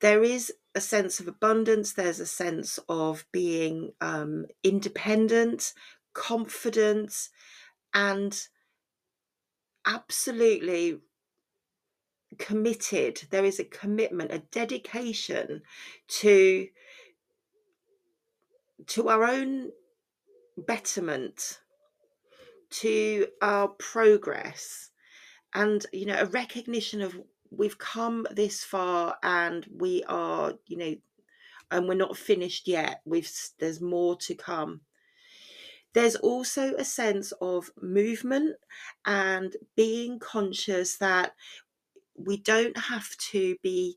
There 0.00 0.22
is 0.24 0.52
a 0.74 0.80
sense 0.80 1.20
of 1.20 1.28
abundance 1.28 1.92
there's 1.94 2.20
a 2.20 2.26
sense 2.26 2.78
of 2.88 3.24
being 3.32 3.92
um, 4.00 4.46
independent 4.62 5.74
confident 6.14 7.28
and 7.94 8.48
absolutely 9.86 10.98
committed 12.38 13.22
there 13.30 13.44
is 13.44 13.58
a 13.58 13.64
commitment 13.64 14.30
a 14.30 14.38
dedication 14.38 15.62
to 16.06 16.68
to 18.86 19.08
our 19.08 19.24
own 19.24 19.70
betterment 20.56 21.58
to 22.70 23.26
our 23.42 23.68
progress 23.68 24.90
and 25.54 25.86
you 25.92 26.06
know 26.06 26.16
a 26.18 26.26
recognition 26.26 27.00
of 27.00 27.18
we've 27.50 27.78
come 27.78 28.26
this 28.30 28.62
far 28.62 29.16
and 29.24 29.66
we 29.76 30.04
are 30.04 30.54
you 30.66 30.76
know 30.76 30.94
and 31.70 31.88
we're 31.88 31.94
not 31.94 32.16
finished 32.16 32.66
yet. 32.66 33.00
We've 33.04 33.30
there's 33.58 33.80
more 33.80 34.16
to 34.16 34.34
come 34.34 34.80
there's 35.92 36.16
also 36.16 36.74
a 36.76 36.84
sense 36.84 37.32
of 37.40 37.70
movement 37.80 38.56
and 39.04 39.56
being 39.76 40.18
conscious 40.18 40.96
that 40.98 41.34
we 42.16 42.36
don't 42.36 42.76
have 42.76 43.16
to 43.16 43.56
be 43.62 43.96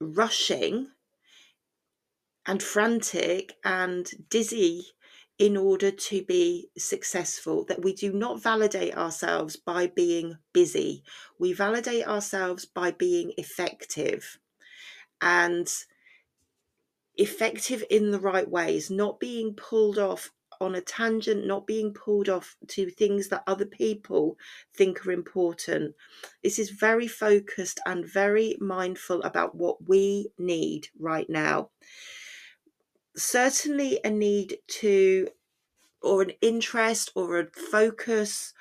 rushing 0.00 0.88
and 2.46 2.62
frantic 2.62 3.54
and 3.64 4.10
dizzy 4.28 4.88
in 5.38 5.56
order 5.56 5.90
to 5.90 6.22
be 6.22 6.68
successful, 6.78 7.64
that 7.64 7.82
we 7.82 7.92
do 7.92 8.12
not 8.12 8.40
validate 8.42 8.96
ourselves 8.96 9.56
by 9.56 9.86
being 9.86 10.38
busy. 10.52 11.02
We 11.38 11.52
validate 11.52 12.06
ourselves 12.06 12.64
by 12.66 12.92
being 12.92 13.32
effective 13.36 14.38
and 15.20 15.68
effective 17.16 17.84
in 17.90 18.10
the 18.10 18.20
right 18.20 18.48
ways, 18.48 18.90
not 18.90 19.18
being 19.18 19.54
pulled 19.54 19.98
off 19.98 20.30
on 20.60 20.74
a 20.74 20.80
tangent, 20.80 21.46
not 21.46 21.66
being 21.66 21.92
pulled 21.92 22.28
off 22.28 22.56
to 22.68 22.90
things 22.90 23.28
that 23.28 23.42
other 23.46 23.66
people 23.66 24.36
think 24.74 25.06
are 25.06 25.12
important. 25.12 25.94
This 26.42 26.58
is 26.58 26.70
very 26.70 27.08
focused 27.08 27.80
and 27.86 28.06
very 28.06 28.56
mindful 28.60 29.22
about 29.22 29.54
what 29.54 29.88
we 29.88 30.28
need 30.38 30.88
right 30.98 31.28
now. 31.28 31.70
Certainly, 33.16 34.00
a 34.04 34.10
need 34.10 34.58
to, 34.68 35.28
or 36.02 36.22
an 36.22 36.32
interest, 36.40 37.12
or 37.14 37.38
a 37.38 37.46
focus, 37.70 38.52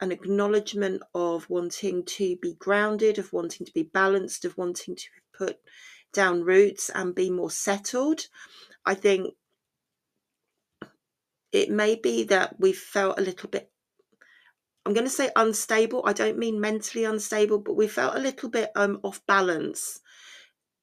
an 0.00 0.12
acknowledgement 0.12 1.02
of 1.14 1.48
wanting 1.48 2.04
to 2.04 2.36
be 2.36 2.54
grounded, 2.54 3.18
of 3.18 3.32
wanting 3.32 3.64
to 3.64 3.72
be 3.72 3.84
balanced, 3.84 4.44
of 4.44 4.56
wanting 4.58 4.94
to 4.96 5.04
put 5.32 5.58
down 6.12 6.42
roots 6.42 6.90
and 6.94 7.14
be 7.14 7.30
more 7.30 7.50
settled. 7.50 8.28
I 8.86 8.94
think 8.94 9.34
it 11.54 11.70
may 11.70 11.94
be 11.94 12.24
that 12.24 12.58
we 12.58 12.72
felt 12.72 13.18
a 13.18 13.22
little 13.22 13.48
bit 13.48 13.70
I'm 14.86 14.92
going 14.92 15.06
to 15.06 15.10
say 15.10 15.30
unstable. 15.34 16.02
I 16.04 16.12
don't 16.12 16.36
mean 16.36 16.60
mentally 16.60 17.04
unstable, 17.04 17.58
but 17.58 17.72
we 17.72 17.88
felt 17.88 18.16
a 18.16 18.20
little 18.20 18.50
bit 18.50 18.70
um 18.76 19.00
off 19.02 19.24
balance 19.26 20.00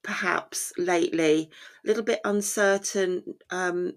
perhaps 0.04 0.74
lately, 0.80 1.52
a 1.86 1.88
little 1.88 2.04
bit 2.04 2.20
uncertain 2.26 3.24
um 3.52 3.94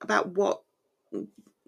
about 0.00 0.28
what 0.28 0.62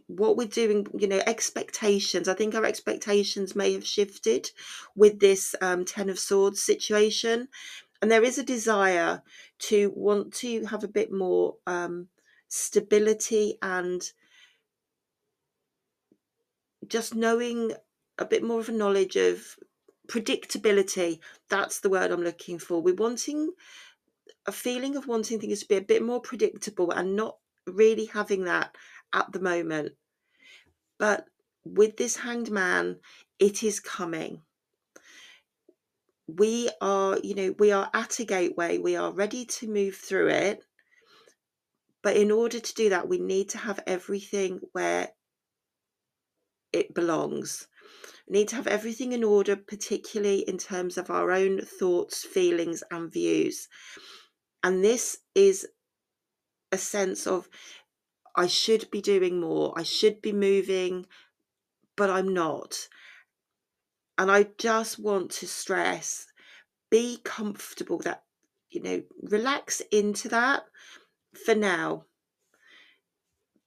what 0.06 0.36
we're 0.36 0.48
doing, 0.48 0.86
you 0.98 1.06
know, 1.06 1.20
expectations. 1.26 2.28
I 2.28 2.34
think 2.34 2.54
our 2.54 2.64
expectations 2.64 3.54
may 3.54 3.72
have 3.74 3.86
shifted 3.86 4.50
with 4.96 5.20
this 5.20 5.54
um, 5.60 5.84
Ten 5.84 6.08
of 6.08 6.18
Swords 6.18 6.62
situation. 6.62 7.48
And 8.02 8.10
there 8.10 8.24
is 8.24 8.38
a 8.38 8.42
desire 8.42 9.22
to 9.60 9.92
want 9.94 10.32
to 10.34 10.64
have 10.66 10.82
a 10.82 10.88
bit 10.88 11.12
more 11.12 11.56
um, 11.66 12.08
stability 12.50 13.56
and 13.62 14.02
just 16.86 17.14
knowing 17.14 17.72
a 18.18 18.24
bit 18.24 18.42
more 18.42 18.60
of 18.60 18.68
a 18.68 18.72
knowledge 18.72 19.16
of 19.16 19.56
predictability. 20.08 21.20
That's 21.48 21.80
the 21.80 21.88
word 21.88 22.10
I'm 22.10 22.22
looking 22.22 22.58
for. 22.58 22.82
We're 22.82 22.94
wanting 22.94 23.52
a 24.46 24.52
feeling 24.52 24.96
of 24.96 25.06
wanting 25.06 25.40
things 25.40 25.60
to 25.60 25.68
be 25.68 25.76
a 25.76 25.80
bit 25.80 26.02
more 26.02 26.20
predictable 26.20 26.90
and 26.90 27.14
not 27.14 27.36
really 27.66 28.06
having 28.06 28.44
that 28.44 28.74
at 29.12 29.30
the 29.32 29.40
moment. 29.40 29.92
But 30.98 31.26
with 31.64 31.96
this 31.96 32.16
hanged 32.16 32.50
man, 32.50 32.96
it 33.38 33.62
is 33.62 33.78
coming. 33.80 34.42
We 36.26 36.70
are, 36.80 37.18
you 37.22 37.34
know, 37.34 37.54
we 37.58 37.70
are 37.70 37.88
at 37.94 38.18
a 38.18 38.24
gateway, 38.24 38.78
we 38.78 38.96
are 38.96 39.12
ready 39.12 39.44
to 39.44 39.68
move 39.68 39.94
through 39.94 40.28
it. 40.30 40.64
But 42.02 42.16
in 42.16 42.30
order 42.30 42.60
to 42.60 42.74
do 42.74 42.88
that, 42.90 43.08
we 43.08 43.18
need 43.18 43.48
to 43.50 43.58
have 43.58 43.80
everything 43.86 44.60
where 44.72 45.10
it 46.72 46.94
belongs. 46.94 47.66
We 48.28 48.38
need 48.38 48.48
to 48.48 48.56
have 48.56 48.66
everything 48.66 49.12
in 49.12 49.24
order, 49.24 49.56
particularly 49.56 50.40
in 50.40 50.56
terms 50.56 50.96
of 50.96 51.10
our 51.10 51.30
own 51.30 51.60
thoughts, 51.62 52.24
feelings, 52.24 52.82
and 52.90 53.12
views. 53.12 53.68
And 54.62 54.84
this 54.84 55.18
is 55.34 55.66
a 56.72 56.78
sense 56.78 57.26
of 57.26 57.48
I 58.36 58.46
should 58.46 58.90
be 58.90 59.00
doing 59.00 59.40
more, 59.40 59.74
I 59.76 59.82
should 59.82 60.22
be 60.22 60.32
moving, 60.32 61.06
but 61.96 62.08
I'm 62.08 62.32
not. 62.32 62.88
And 64.16 64.30
I 64.30 64.48
just 64.58 64.98
want 64.98 65.30
to 65.32 65.46
stress 65.46 66.26
be 66.90 67.18
comfortable 67.24 67.98
that, 67.98 68.24
you 68.70 68.82
know, 68.82 69.02
relax 69.22 69.80
into 69.92 70.28
that 70.28 70.64
for 71.34 71.54
now 71.54 72.04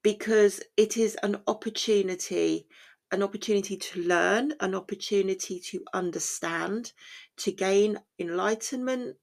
because 0.02 0.62
it 0.78 0.97
is 0.97 1.15
an 1.23 1.41
opportunity 1.47 2.67
an 3.12 3.21
opportunity 3.21 3.78
to 3.78 4.02
learn 4.02 4.54
an 4.60 4.73
opportunity 4.73 5.60
to 5.60 5.84
understand 5.93 6.93
to 7.38 7.52
gain 7.52 7.99
enlightenment 8.17 9.15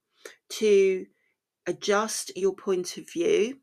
to 0.49 1.07
adjust 1.67 2.31
your 2.37 2.55
point 2.55 2.97
of 2.97 3.11
view 3.11 3.59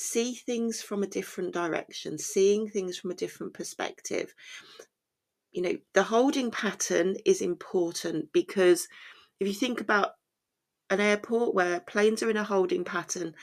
see 0.00 0.32
things 0.32 0.80
from 0.80 1.02
a 1.02 1.08
different 1.08 1.52
direction 1.52 2.18
seeing 2.18 2.68
things 2.68 2.96
from 2.96 3.10
a 3.10 3.14
different 3.14 3.52
perspective. 3.52 4.32
You 5.50 5.62
know 5.62 5.74
the 5.92 6.04
holding 6.04 6.52
pattern 6.52 7.16
is 7.24 7.40
important 7.40 8.32
because 8.32 8.86
if 9.40 9.48
you 9.48 9.54
think 9.54 9.80
about 9.80 10.10
an 10.88 11.00
airport 11.00 11.52
where 11.52 11.80
planes 11.80 12.22
are 12.22 12.30
in 12.30 12.36
a 12.36 12.44
holding 12.44 12.84
pattern 12.84 13.34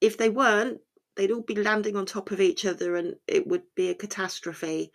if 0.00 0.16
they 0.16 0.30
weren't, 0.30 0.80
they'd 1.16 1.30
all 1.30 1.42
be 1.42 1.54
landing 1.54 1.96
on 1.96 2.06
top 2.06 2.30
of 2.30 2.40
each 2.40 2.64
other 2.64 2.96
and 2.96 3.16
it 3.26 3.46
would 3.46 3.62
be 3.74 3.90
a 3.90 3.94
catastrophe. 3.94 4.92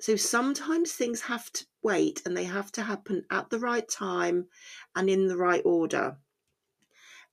So 0.00 0.16
sometimes 0.16 0.92
things 0.92 1.20
have 1.22 1.52
to 1.52 1.66
wait 1.82 2.22
and 2.24 2.34
they 2.34 2.44
have 2.44 2.72
to 2.72 2.82
happen 2.82 3.24
at 3.30 3.50
the 3.50 3.58
right 3.58 3.86
time 3.86 4.46
and 4.96 5.10
in 5.10 5.28
the 5.28 5.36
right 5.36 5.60
order. 5.64 6.16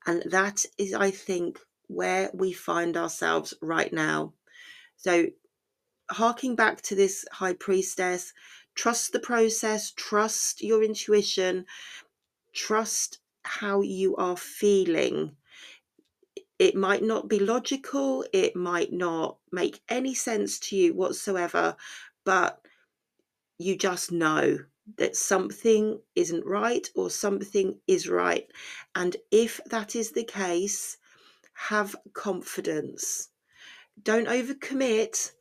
And 0.06 0.24
that 0.32 0.66
is, 0.78 0.94
I 0.94 1.12
think, 1.12 1.60
where 1.88 2.30
we 2.34 2.52
find 2.52 2.98
ourselves 2.98 3.54
right 3.62 3.92
now. 3.94 4.34
So, 4.98 5.28
harking 6.12 6.56
back 6.56 6.82
to 6.84 6.96
this 6.96 7.26
high 7.32 7.54
priestess, 7.54 8.34
trust 8.76 9.14
the 9.14 9.20
process, 9.20 9.92
trust 9.92 10.62
your 10.62 10.84
intuition, 10.84 11.66
trust 12.54 13.20
how 13.44 13.82
you 13.82 14.16
are 14.18 14.36
feeling 14.36 15.37
it 16.60 16.76
might 16.76 17.04
not 17.04 17.28
be 17.28 17.40
logical, 17.40 18.26
it 18.34 18.56
might 18.56 18.92
not 18.92 19.38
make 19.52 19.82
any 19.90 20.14
sense 20.14 20.60
to 20.60 20.76
you 20.76 20.94
whatsoever, 20.94 21.76
but 22.24 22.62
you 23.60 23.76
just 23.76 24.12
know 24.12 24.58
that 24.98 25.16
something 25.16 26.00
isn't 26.16 26.46
right 26.46 26.90
or 26.96 27.10
something 27.10 27.78
is 27.88 28.08
right. 28.08 28.48
And 28.96 29.16
if 29.32 29.60
that 29.66 29.96
is 29.96 30.12
the 30.12 30.24
case, 30.24 30.98
have 31.54 31.96
confidence. 32.14 33.30
Don't 34.02 34.28
overcommit, 34.28 35.32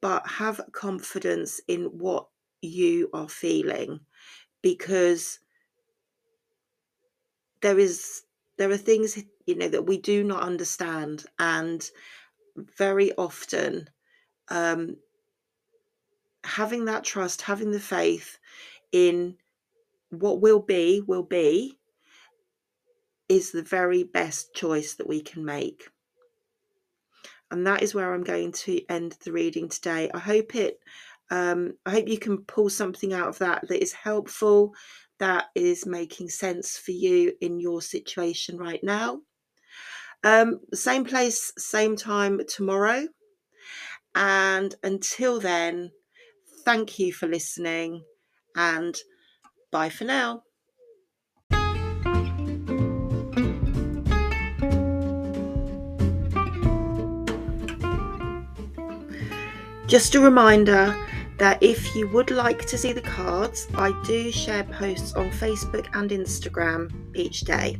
but 0.00 0.26
have 0.26 0.60
confidence 0.72 1.60
in 1.68 1.84
what 1.84 2.28
you 2.62 3.10
are 3.12 3.28
feeling 3.28 4.00
because 4.62 5.38
there 7.62 7.78
is 7.78 8.22
there 8.58 8.70
are 8.70 8.76
things 8.76 9.22
you 9.46 9.54
know 9.54 9.68
that 9.68 9.86
we 9.86 9.98
do 9.98 10.22
not 10.24 10.42
understand 10.42 11.24
and 11.38 11.90
very 12.76 13.12
often 13.16 13.88
um, 14.48 14.96
having 16.44 16.84
that 16.84 17.04
trust 17.04 17.42
having 17.42 17.70
the 17.70 17.80
faith 17.80 18.38
in 18.92 19.36
what 20.10 20.40
will 20.40 20.60
be 20.60 21.02
will 21.06 21.22
be 21.22 21.78
is 23.28 23.50
the 23.50 23.62
very 23.62 24.04
best 24.04 24.54
choice 24.54 24.94
that 24.94 25.08
we 25.08 25.20
can 25.20 25.44
make 25.44 25.88
and 27.50 27.66
that 27.66 27.82
is 27.82 27.94
where 27.94 28.14
i'm 28.14 28.22
going 28.22 28.52
to 28.52 28.80
end 28.88 29.16
the 29.24 29.32
reading 29.32 29.68
today 29.68 30.10
i 30.14 30.18
hope 30.18 30.54
it 30.54 30.78
um, 31.30 31.74
i 31.84 31.90
hope 31.90 32.08
you 32.08 32.18
can 32.18 32.38
pull 32.38 32.70
something 32.70 33.12
out 33.12 33.28
of 33.28 33.38
that 33.38 33.66
that 33.68 33.82
is 33.82 33.92
helpful 33.92 34.72
that 35.18 35.46
is 35.54 35.86
making 35.86 36.28
sense 36.28 36.76
for 36.76 36.92
you 36.92 37.32
in 37.40 37.58
your 37.58 37.80
situation 37.80 38.58
right 38.58 38.82
now. 38.82 39.20
Um, 40.26 40.58
same 40.74 41.04
place, 41.04 41.52
same 41.56 41.94
time 41.94 42.40
tomorrow. 42.48 43.06
And 44.16 44.74
until 44.82 45.38
then, 45.38 45.92
thank 46.64 46.98
you 46.98 47.12
for 47.12 47.28
listening 47.28 48.02
and 48.56 48.96
Bye 49.70 49.90
for 49.90 50.04
now. 50.04 50.42
Just 59.86 60.14
a 60.14 60.20
reminder 60.20 60.96
that 61.38 61.62
if 61.62 61.94
you 61.94 62.08
would 62.08 62.30
like 62.30 62.64
to 62.66 62.78
see 62.78 62.92
the 62.92 63.02
cards, 63.02 63.68
I 63.74 63.92
do 64.04 64.32
share 64.32 64.64
posts 64.64 65.14
on 65.14 65.30
Facebook 65.30 65.86
and 65.94 66.10
Instagram 66.10 66.90
each 67.14 67.42
day. 67.42 67.78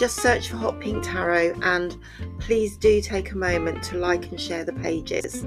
Just 0.00 0.16
search 0.16 0.48
for 0.48 0.56
Hot 0.56 0.80
Pink 0.80 1.04
Tarot 1.04 1.60
and 1.60 1.94
please 2.38 2.78
do 2.78 3.02
take 3.02 3.32
a 3.32 3.36
moment 3.36 3.82
to 3.82 3.98
like 3.98 4.30
and 4.30 4.40
share 4.40 4.64
the 4.64 4.72
pages. 4.72 5.44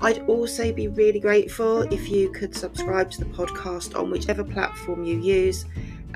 I'd 0.00 0.24
also 0.26 0.72
be 0.72 0.88
really 0.88 1.20
grateful 1.20 1.82
if 1.92 2.08
you 2.08 2.32
could 2.32 2.56
subscribe 2.56 3.08
to 3.12 3.20
the 3.20 3.30
podcast 3.30 3.96
on 3.96 4.10
whichever 4.10 4.42
platform 4.42 5.04
you 5.04 5.20
use 5.20 5.64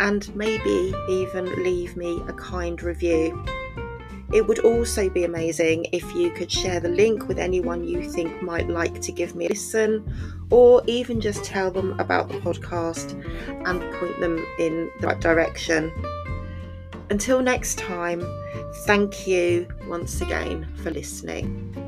and 0.01 0.35
maybe 0.35 0.93
even 1.09 1.63
leave 1.63 1.97
me 1.97 2.21
a 2.27 2.33
kind 2.33 2.83
review. 2.83 3.45
It 4.33 4.49
would 4.49 4.59
also 4.65 5.09
be 5.09 5.23
amazing 5.23 5.87
if 5.93 6.17
you 6.17 6.33
could 6.33 6.51
share 6.51 6.81
the 6.81 6.89
link 6.89 7.29
with 7.29 7.39
anyone 7.39 7.85
you 7.85 8.11
think 8.11 8.43
might 8.43 8.69
like 8.69 9.01
to 9.03 9.13
give 9.13 9.37
me 9.37 9.47
a 9.47 9.51
listen, 9.51 10.13
or 10.51 10.83
even 10.89 11.21
just 11.21 11.45
tell 11.45 11.71
them 11.71 11.97
about 12.01 12.29
the 12.29 12.41
podcast 12.41 13.13
and 13.69 13.81
point 14.01 14.19
them 14.19 14.45
in 14.59 14.91
the 14.99 15.07
right 15.07 15.21
direction. 15.21 15.93
Until 17.11 17.43
next 17.43 17.79
time, 17.79 18.25
thank 18.87 19.27
you 19.27 19.69
once 19.87 20.21
again 20.21 20.67
for 20.83 20.91
listening. 20.91 21.84